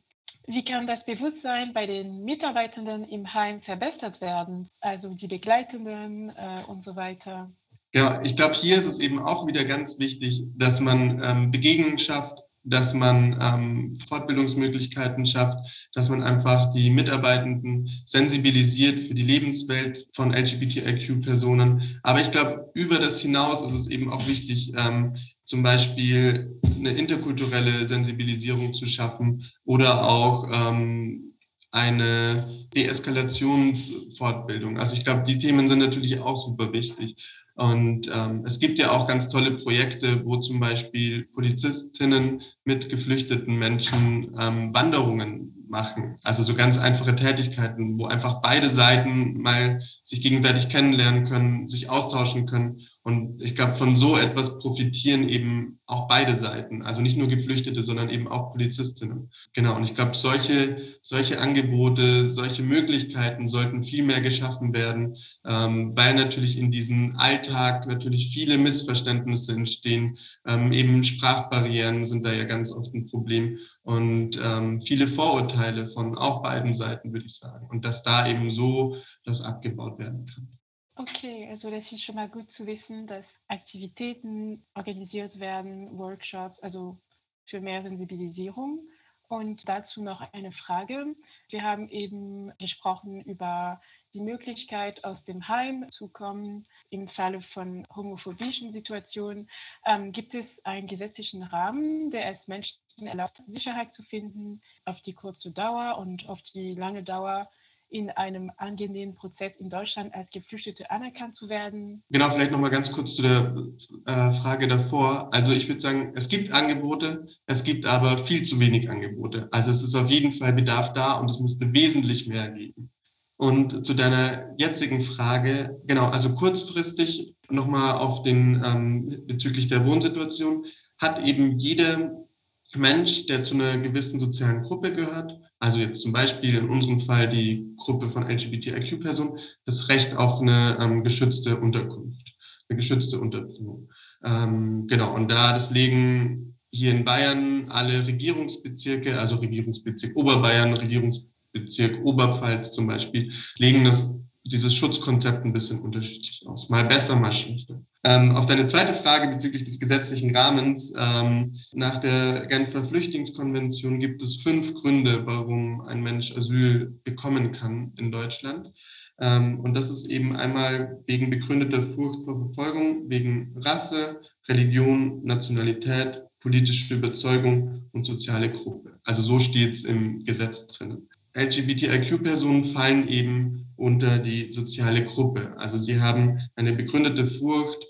Wie 0.48 0.64
kann 0.64 0.86
das 0.86 1.04
Bewusstsein 1.04 1.72
bei 1.72 1.86
den 1.86 2.24
Mitarbeitenden 2.24 3.04
im 3.04 3.34
Heim 3.34 3.62
verbessert 3.62 4.20
werden? 4.20 4.68
Also 4.80 5.14
die 5.14 5.26
Begleitenden 5.26 6.30
äh, 6.30 6.62
und 6.68 6.84
so 6.84 6.94
weiter. 6.94 7.50
Ja, 7.92 8.20
ich 8.22 8.36
glaube, 8.36 8.54
hier 8.54 8.76
ist 8.76 8.86
es 8.86 8.98
eben 8.98 9.18
auch 9.18 9.46
wieder 9.46 9.64
ganz 9.64 9.98
wichtig, 9.98 10.44
dass 10.56 10.80
man 10.80 11.22
ähm, 11.24 11.50
Begegnungen 11.50 11.98
schafft, 11.98 12.45
dass 12.66 12.94
man 12.94 13.38
ähm, 13.40 13.96
Fortbildungsmöglichkeiten 14.08 15.24
schafft, 15.24 15.58
dass 15.94 16.08
man 16.08 16.22
einfach 16.22 16.72
die 16.72 16.90
Mitarbeitenden 16.90 17.88
sensibilisiert 18.04 19.00
für 19.00 19.14
die 19.14 19.22
Lebenswelt 19.22 20.06
von 20.12 20.32
LGBTIQ-Personen. 20.32 22.00
Aber 22.02 22.20
ich 22.20 22.30
glaube, 22.30 22.70
über 22.74 22.98
das 22.98 23.20
hinaus 23.20 23.62
ist 23.62 23.78
es 23.78 23.88
eben 23.88 24.12
auch 24.12 24.26
wichtig, 24.26 24.72
ähm, 24.76 25.16
zum 25.44 25.62
Beispiel 25.62 26.58
eine 26.76 26.92
interkulturelle 26.92 27.86
Sensibilisierung 27.86 28.74
zu 28.74 28.86
schaffen 28.86 29.44
oder 29.64 30.04
auch 30.04 30.50
ähm, 30.52 31.34
eine 31.70 32.66
Deeskalationsfortbildung. 32.74 34.78
Also 34.78 34.94
ich 34.94 35.04
glaube, 35.04 35.22
die 35.22 35.38
Themen 35.38 35.68
sind 35.68 35.78
natürlich 35.78 36.20
auch 36.20 36.36
super 36.36 36.72
wichtig. 36.72 37.16
Und 37.56 38.10
ähm, 38.12 38.44
es 38.44 38.58
gibt 38.58 38.78
ja 38.78 38.90
auch 38.90 39.08
ganz 39.08 39.30
tolle 39.30 39.52
Projekte, 39.52 40.24
wo 40.26 40.36
zum 40.36 40.60
Beispiel 40.60 41.24
Polizistinnen 41.32 42.42
mit 42.64 42.90
geflüchteten 42.90 43.56
Menschen 43.56 44.36
ähm, 44.38 44.74
Wanderungen 44.74 45.64
machen. 45.66 46.16
Also 46.22 46.42
so 46.42 46.54
ganz 46.54 46.76
einfache 46.76 47.16
Tätigkeiten, 47.16 47.98
wo 47.98 48.06
einfach 48.06 48.42
beide 48.42 48.68
Seiten 48.68 49.40
mal 49.40 49.80
sich 50.04 50.20
gegenseitig 50.20 50.68
kennenlernen 50.68 51.26
können, 51.26 51.68
sich 51.68 51.88
austauschen 51.88 52.46
können 52.46 52.82
und 53.06 53.40
ich 53.40 53.54
glaube, 53.54 53.74
von 53.74 53.94
so 53.94 54.16
etwas 54.16 54.58
profitieren 54.58 55.28
eben 55.28 55.78
auch 55.86 56.08
beide 56.08 56.34
Seiten. 56.34 56.82
Also 56.82 57.00
nicht 57.00 57.16
nur 57.16 57.28
Geflüchtete, 57.28 57.84
sondern 57.84 58.10
eben 58.10 58.26
auch 58.26 58.50
Polizistinnen. 58.50 59.30
Genau. 59.52 59.76
Und 59.76 59.84
ich 59.84 59.94
glaube, 59.94 60.16
solche, 60.16 60.78
solche 61.02 61.38
Angebote, 61.38 62.28
solche 62.28 62.64
Möglichkeiten 62.64 63.46
sollten 63.46 63.84
viel 63.84 64.02
mehr 64.02 64.20
geschaffen 64.20 64.74
werden, 64.74 65.14
ähm, 65.44 65.92
weil 65.94 66.16
natürlich 66.16 66.58
in 66.58 66.72
diesem 66.72 67.14
Alltag 67.16 67.86
natürlich 67.86 68.32
viele 68.32 68.58
Missverständnisse 68.58 69.52
entstehen. 69.52 70.18
Ähm, 70.44 70.72
eben 70.72 71.04
Sprachbarrieren 71.04 72.06
sind 72.06 72.26
da 72.26 72.32
ja 72.32 72.42
ganz 72.42 72.72
oft 72.72 72.92
ein 72.92 73.06
Problem 73.06 73.58
und 73.84 74.36
ähm, 74.42 74.80
viele 74.80 75.06
Vorurteile 75.06 75.86
von 75.86 76.18
auch 76.18 76.42
beiden 76.42 76.72
Seiten, 76.72 77.12
würde 77.12 77.26
ich 77.26 77.36
sagen. 77.36 77.68
Und 77.68 77.84
dass 77.84 78.02
da 78.02 78.26
eben 78.26 78.50
so 78.50 78.96
das 79.22 79.42
abgebaut 79.42 80.00
werden 80.00 80.26
kann. 80.26 80.55
Okay, 80.98 81.46
also 81.50 81.70
das 81.70 81.92
ist 81.92 82.02
schon 82.02 82.14
mal 82.14 82.28
gut 82.28 82.50
zu 82.50 82.66
wissen, 82.66 83.06
dass 83.06 83.34
Aktivitäten 83.48 84.64
organisiert 84.74 85.38
werden, 85.38 85.98
Workshops, 85.98 86.58
also 86.60 86.98
für 87.44 87.60
mehr 87.60 87.82
Sensibilisierung. 87.82 88.80
Und 89.28 89.68
dazu 89.68 90.02
noch 90.02 90.22
eine 90.32 90.52
Frage. 90.52 91.14
Wir 91.50 91.62
haben 91.62 91.90
eben 91.90 92.50
gesprochen 92.58 93.20
über 93.22 93.82
die 94.14 94.22
Möglichkeit, 94.22 95.04
aus 95.04 95.22
dem 95.22 95.46
Heim 95.48 95.90
zu 95.90 96.08
kommen 96.08 96.66
im 96.88 97.08
Falle 97.08 97.42
von 97.42 97.86
homophobischen 97.94 98.72
Situationen. 98.72 99.50
Ähm, 99.84 100.12
gibt 100.12 100.32
es 100.32 100.64
einen 100.64 100.86
gesetzlichen 100.86 101.42
Rahmen, 101.42 102.10
der 102.10 102.30
es 102.30 102.48
Menschen 102.48 102.78
erlaubt, 103.02 103.42
Sicherheit 103.48 103.92
zu 103.92 104.02
finden 104.02 104.62
auf 104.86 105.02
die 105.02 105.14
kurze 105.14 105.50
Dauer 105.50 105.98
und 105.98 106.26
auf 106.26 106.40
die 106.40 106.74
lange 106.74 107.02
Dauer 107.02 107.50
in 107.96 108.10
einem 108.10 108.50
angenehmen 108.56 109.14
Prozess 109.14 109.56
in 109.56 109.70
Deutschland 109.70 110.14
als 110.14 110.30
Geflüchtete 110.30 110.90
anerkannt 110.90 111.34
zu 111.34 111.48
werden? 111.48 112.02
Genau, 112.10 112.30
vielleicht 112.30 112.50
nochmal 112.50 112.70
ganz 112.70 112.92
kurz 112.92 113.14
zu 113.14 113.22
der 113.22 113.56
äh, 114.04 114.32
Frage 114.32 114.68
davor. 114.68 115.32
Also 115.32 115.52
ich 115.52 115.68
würde 115.68 115.80
sagen, 115.80 116.12
es 116.14 116.28
gibt 116.28 116.52
Angebote, 116.52 117.26
es 117.46 117.64
gibt 117.64 117.86
aber 117.86 118.18
viel 118.18 118.42
zu 118.42 118.60
wenig 118.60 118.90
Angebote. 118.90 119.48
Also 119.50 119.70
es 119.70 119.82
ist 119.82 119.94
auf 119.94 120.10
jeden 120.10 120.32
Fall 120.32 120.52
Bedarf 120.52 120.92
da 120.92 121.14
und 121.14 121.30
es 121.30 121.40
müsste 121.40 121.72
wesentlich 121.72 122.26
mehr 122.26 122.50
geben. 122.50 122.90
Und 123.38 123.86
zu 123.86 123.94
deiner 123.94 124.54
jetzigen 124.58 125.02
Frage, 125.02 125.80
genau, 125.86 126.06
also 126.06 126.34
kurzfristig 126.34 127.34
nochmal 127.50 127.98
auf 127.98 128.22
den 128.22 128.62
ähm, 128.64 129.26
bezüglich 129.26 129.68
der 129.68 129.84
Wohnsituation, 129.86 130.64
hat 130.98 131.22
eben 131.24 131.58
jeder 131.58 132.25
Mensch, 132.74 133.26
der 133.26 133.44
zu 133.44 133.54
einer 133.54 133.78
gewissen 133.78 134.18
sozialen 134.18 134.62
Gruppe 134.62 134.92
gehört, 134.92 135.38
also 135.58 135.78
jetzt 135.78 136.02
zum 136.02 136.12
Beispiel 136.12 136.54
in 136.54 136.68
unserem 136.68 137.00
Fall 137.00 137.28
die 137.28 137.72
Gruppe 137.76 138.08
von 138.10 138.24
LGBTIQ-Personen, 138.28 139.38
das 139.64 139.88
Recht 139.88 140.16
auf 140.16 140.40
eine 140.40 140.76
ähm, 140.80 141.04
geschützte 141.04 141.56
Unterkunft, 141.56 142.34
eine 142.68 142.76
geschützte 142.76 143.18
Unterbringung. 143.18 143.88
Ähm, 144.24 144.86
genau, 144.86 145.14
und 145.14 145.30
da 145.30 145.52
das 145.52 145.70
legen 145.70 146.56
hier 146.70 146.90
in 146.90 147.04
Bayern 147.04 147.66
alle 147.70 148.06
Regierungsbezirke, 148.06 149.18
also 149.18 149.36
Regierungsbezirk 149.36 150.14
Oberbayern, 150.16 150.74
Regierungsbezirk 150.74 152.04
Oberpfalz 152.04 152.72
zum 152.72 152.86
Beispiel, 152.86 153.32
legen 153.56 153.84
das, 153.84 154.18
dieses 154.44 154.74
Schutzkonzept 154.74 155.44
ein 155.44 155.52
bisschen 155.52 155.80
unterschiedlich 155.80 156.44
aus. 156.46 156.68
Mal 156.68 156.84
besser, 156.84 157.16
mal 157.16 157.32
schlechter. 157.32 157.80
Ähm, 158.08 158.36
auf 158.36 158.46
deine 158.46 158.68
zweite 158.68 158.94
Frage 158.94 159.26
bezüglich 159.34 159.64
des 159.64 159.80
gesetzlichen 159.80 160.34
Rahmens. 160.36 160.92
Ähm, 160.96 161.56
nach 161.72 162.00
der 162.00 162.46
Genfer 162.46 162.84
Flüchtlingskonvention 162.84 163.98
gibt 163.98 164.22
es 164.22 164.36
fünf 164.42 164.74
Gründe, 164.74 165.26
warum 165.26 165.80
ein 165.80 166.04
Mensch 166.04 166.30
Asyl 166.36 167.00
bekommen 167.02 167.50
kann 167.50 167.92
in 167.96 168.12
Deutschland. 168.12 168.70
Ähm, 169.18 169.58
und 169.58 169.74
das 169.74 169.90
ist 169.90 170.08
eben 170.08 170.36
einmal 170.36 171.02
wegen 171.08 171.30
begründeter 171.30 171.82
Furcht 171.82 172.22
vor 172.24 172.38
Verfolgung, 172.38 173.10
wegen 173.10 173.52
Rasse, 173.56 174.20
Religion, 174.46 175.24
Nationalität, 175.24 176.22
politische 176.38 176.94
Überzeugung 176.94 177.88
und 177.90 178.06
soziale 178.06 178.52
Gruppe. 178.52 179.00
Also 179.02 179.22
so 179.22 179.40
steht 179.40 179.74
es 179.74 179.82
im 179.82 180.24
Gesetz 180.24 180.68
drinnen. 180.68 181.08
LGBTIQ-Personen 181.36 182.64
fallen 182.66 183.08
eben 183.08 183.66
unter 183.74 184.18
die 184.18 184.52
soziale 184.52 185.04
Gruppe. 185.04 185.54
Also 185.58 185.76
sie 185.76 186.00
haben 186.00 186.38
eine 186.54 186.72
begründete 186.72 187.26
Furcht 187.26 187.84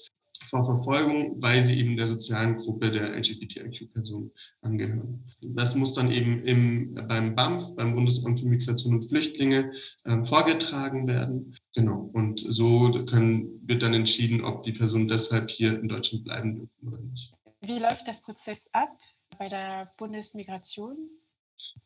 vor 0.48 0.64
Verfolgung, 0.64 1.40
weil 1.42 1.62
sie 1.62 1.78
eben 1.78 1.96
der 1.96 2.06
sozialen 2.06 2.56
Gruppe 2.56 2.90
der 2.90 3.16
LGBTIQ-Personen 3.16 4.30
angehören. 4.62 5.24
Das 5.40 5.74
muss 5.74 5.94
dann 5.94 6.10
eben 6.10 6.42
im, 6.44 6.94
beim 7.08 7.34
BAMF, 7.34 7.74
beim 7.76 7.94
Bundesamt 7.94 8.40
für 8.40 8.46
Migration 8.46 8.94
und 8.94 9.04
Flüchtlinge, 9.04 9.72
äh, 10.04 10.22
vorgetragen 10.24 11.06
werden. 11.06 11.54
Genau. 11.74 12.10
Und 12.12 12.44
so 12.48 13.04
können, 13.06 13.60
wird 13.66 13.82
dann 13.82 13.94
entschieden, 13.94 14.44
ob 14.44 14.62
die 14.62 14.72
Personen 14.72 15.08
deshalb 15.08 15.50
hier 15.50 15.78
in 15.78 15.88
Deutschland 15.88 16.24
bleiben 16.24 16.56
dürfen 16.56 16.88
oder 16.88 16.98
nicht. 16.98 17.32
Wie 17.60 17.78
läuft 17.78 18.06
das 18.06 18.22
Prozess 18.22 18.68
ab 18.72 18.96
bei 19.38 19.48
der 19.48 19.92
Bundesmigration? 19.96 20.96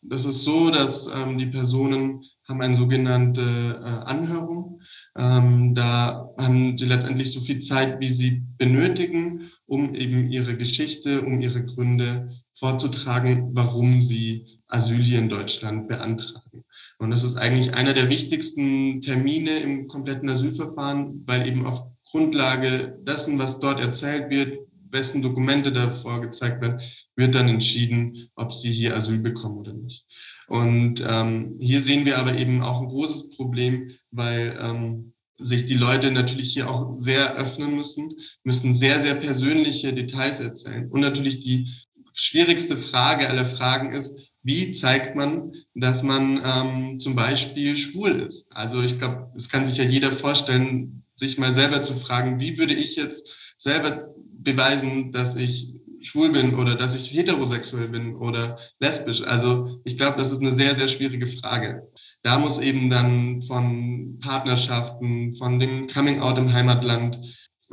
Das 0.03 0.25
ist 0.25 0.43
so, 0.43 0.71
dass 0.71 1.07
ähm, 1.07 1.39
die 1.39 1.47
Personen 1.47 2.25
haben 2.49 2.63
eine 2.63 2.75
sogenannte 2.75 3.81
äh, 3.83 4.09
Anhörung. 4.09 4.81
Ähm, 5.17 5.75
da 5.75 6.31
haben 6.39 6.79
sie 6.79 6.87
letztendlich 6.87 7.33
so 7.33 7.41
viel 7.41 7.61
Zeit, 7.61 8.01
wie 8.01 8.09
sie 8.09 8.43
benötigen, 8.59 9.51
um 9.67 9.95
eben 9.95 10.31
ihre 10.31 10.57
Geschichte, 10.57 11.23
um 11.23 11.41
ihre 11.41 11.65
Gründe 11.65 12.31
vorzutragen, 12.55 13.51
warum 13.53 14.01
sie 14.01 14.47
Asyl 14.69 15.03
hier 15.03 15.19
in 15.19 15.29
Deutschland 15.29 15.89
beantragen. 15.89 16.65
Und 16.99 17.11
das 17.11 17.25
ist 17.25 17.37
eigentlich 17.37 17.75
einer 17.75 17.95
der 17.95 18.09
wichtigsten 18.09 19.01
Termine 19.01 19.59
im 19.61 19.89
kompletten 19.89 20.29
Asylverfahren, 20.29 21.25
weil 21.27 21.47
eben 21.47 21.67
auf 21.67 21.83
Grundlage 22.05 22.99
dessen, 23.03 23.39
was 23.39 23.61
dort 23.61 23.81
erzählt 23.81 24.31
wird, 24.31 24.59
wessen 24.91 25.23
Dokumente 25.23 25.73
da 25.73 25.91
vorgezeigt 25.91 26.61
werden, 26.61 26.81
wird 27.17 27.35
dann 27.35 27.49
entschieden, 27.49 28.29
ob 28.35 28.53
sie 28.53 28.71
hier 28.71 28.97
Asyl 28.97 29.19
bekommen 29.19 29.59
oder 29.59 29.73
nicht. 29.73 30.05
Und 30.49 31.05
ähm, 31.07 31.57
hier 31.61 31.81
sehen 31.81 32.05
wir 32.05 32.19
aber 32.19 32.37
eben 32.37 32.63
auch 32.63 32.81
ein 32.81 32.89
großes 32.89 33.31
Problem, 33.31 33.93
weil 34.11 34.59
ähm, 34.61 35.13
sich 35.39 35.67
die 35.67 35.75
Leute 35.75 36.11
natürlich 36.11 36.53
hier 36.53 36.69
auch 36.69 36.99
sehr 36.99 37.35
öffnen 37.37 37.77
müssen, 37.77 38.09
müssen 38.45 38.73
sehr, 38.73 39.01
sehr 39.01 39.15
persönliche 39.15 39.93
Details 39.93 40.41
erzählen. 40.41 40.89
Und 40.91 41.01
natürlich 41.01 41.41
die 41.41 41.71
schwierigste 42.13 42.77
Frage 42.77 43.29
aller 43.29 43.47
Fragen 43.47 43.93
ist, 43.93 44.19
wie 44.43 44.71
zeigt 44.73 45.17
man, 45.17 45.53
dass 45.75 46.03
man 46.03 46.41
ähm, 46.45 47.01
zum 47.01 47.15
Beispiel 47.15 47.77
schwul 47.77 48.21
ist? 48.21 48.51
Also 48.53 48.83
ich 48.83 48.99
glaube, 48.99 49.31
es 49.37 49.49
kann 49.49 49.67
sich 49.67 49.79
ja 49.79 49.85
jeder 49.85 50.13
vorstellen, 50.13 51.05
sich 51.17 51.39
mal 51.39 51.53
selber 51.53 51.83
zu 51.83 51.95
fragen, 51.95 52.41
wie 52.41 52.59
würde 52.59 52.75
ich 52.75 52.97
jetzt 52.97 53.55
selber 53.59 54.09
beweisen, 54.43 55.13
dass 55.13 55.37
ich 55.37 55.75
schwul 56.01 56.33
bin 56.33 56.55
oder 56.55 56.77
dass 56.77 56.95
ich 56.95 57.13
heterosexuell 57.13 57.89
bin 57.89 58.17
oder 58.17 58.59
lesbisch. 58.79 59.23
Also 59.23 59.81
ich 59.85 59.99
glaube, 59.99 60.19
das 60.19 60.33
ist 60.33 60.41
eine 60.41 60.53
sehr, 60.53 60.75
sehr 60.75 60.89
schwierige 60.89 61.27
Frage. 61.27 61.89
Da 62.23 62.39
muss 62.39 62.59
eben 62.59 62.91
dann 62.91 63.43
von 63.43 64.19
Partnerschaften, 64.21 65.35
von 65.35 65.59
dem 65.59 65.87
Coming-out 65.89 66.39
im 66.39 66.53
Heimatland, 66.53 67.19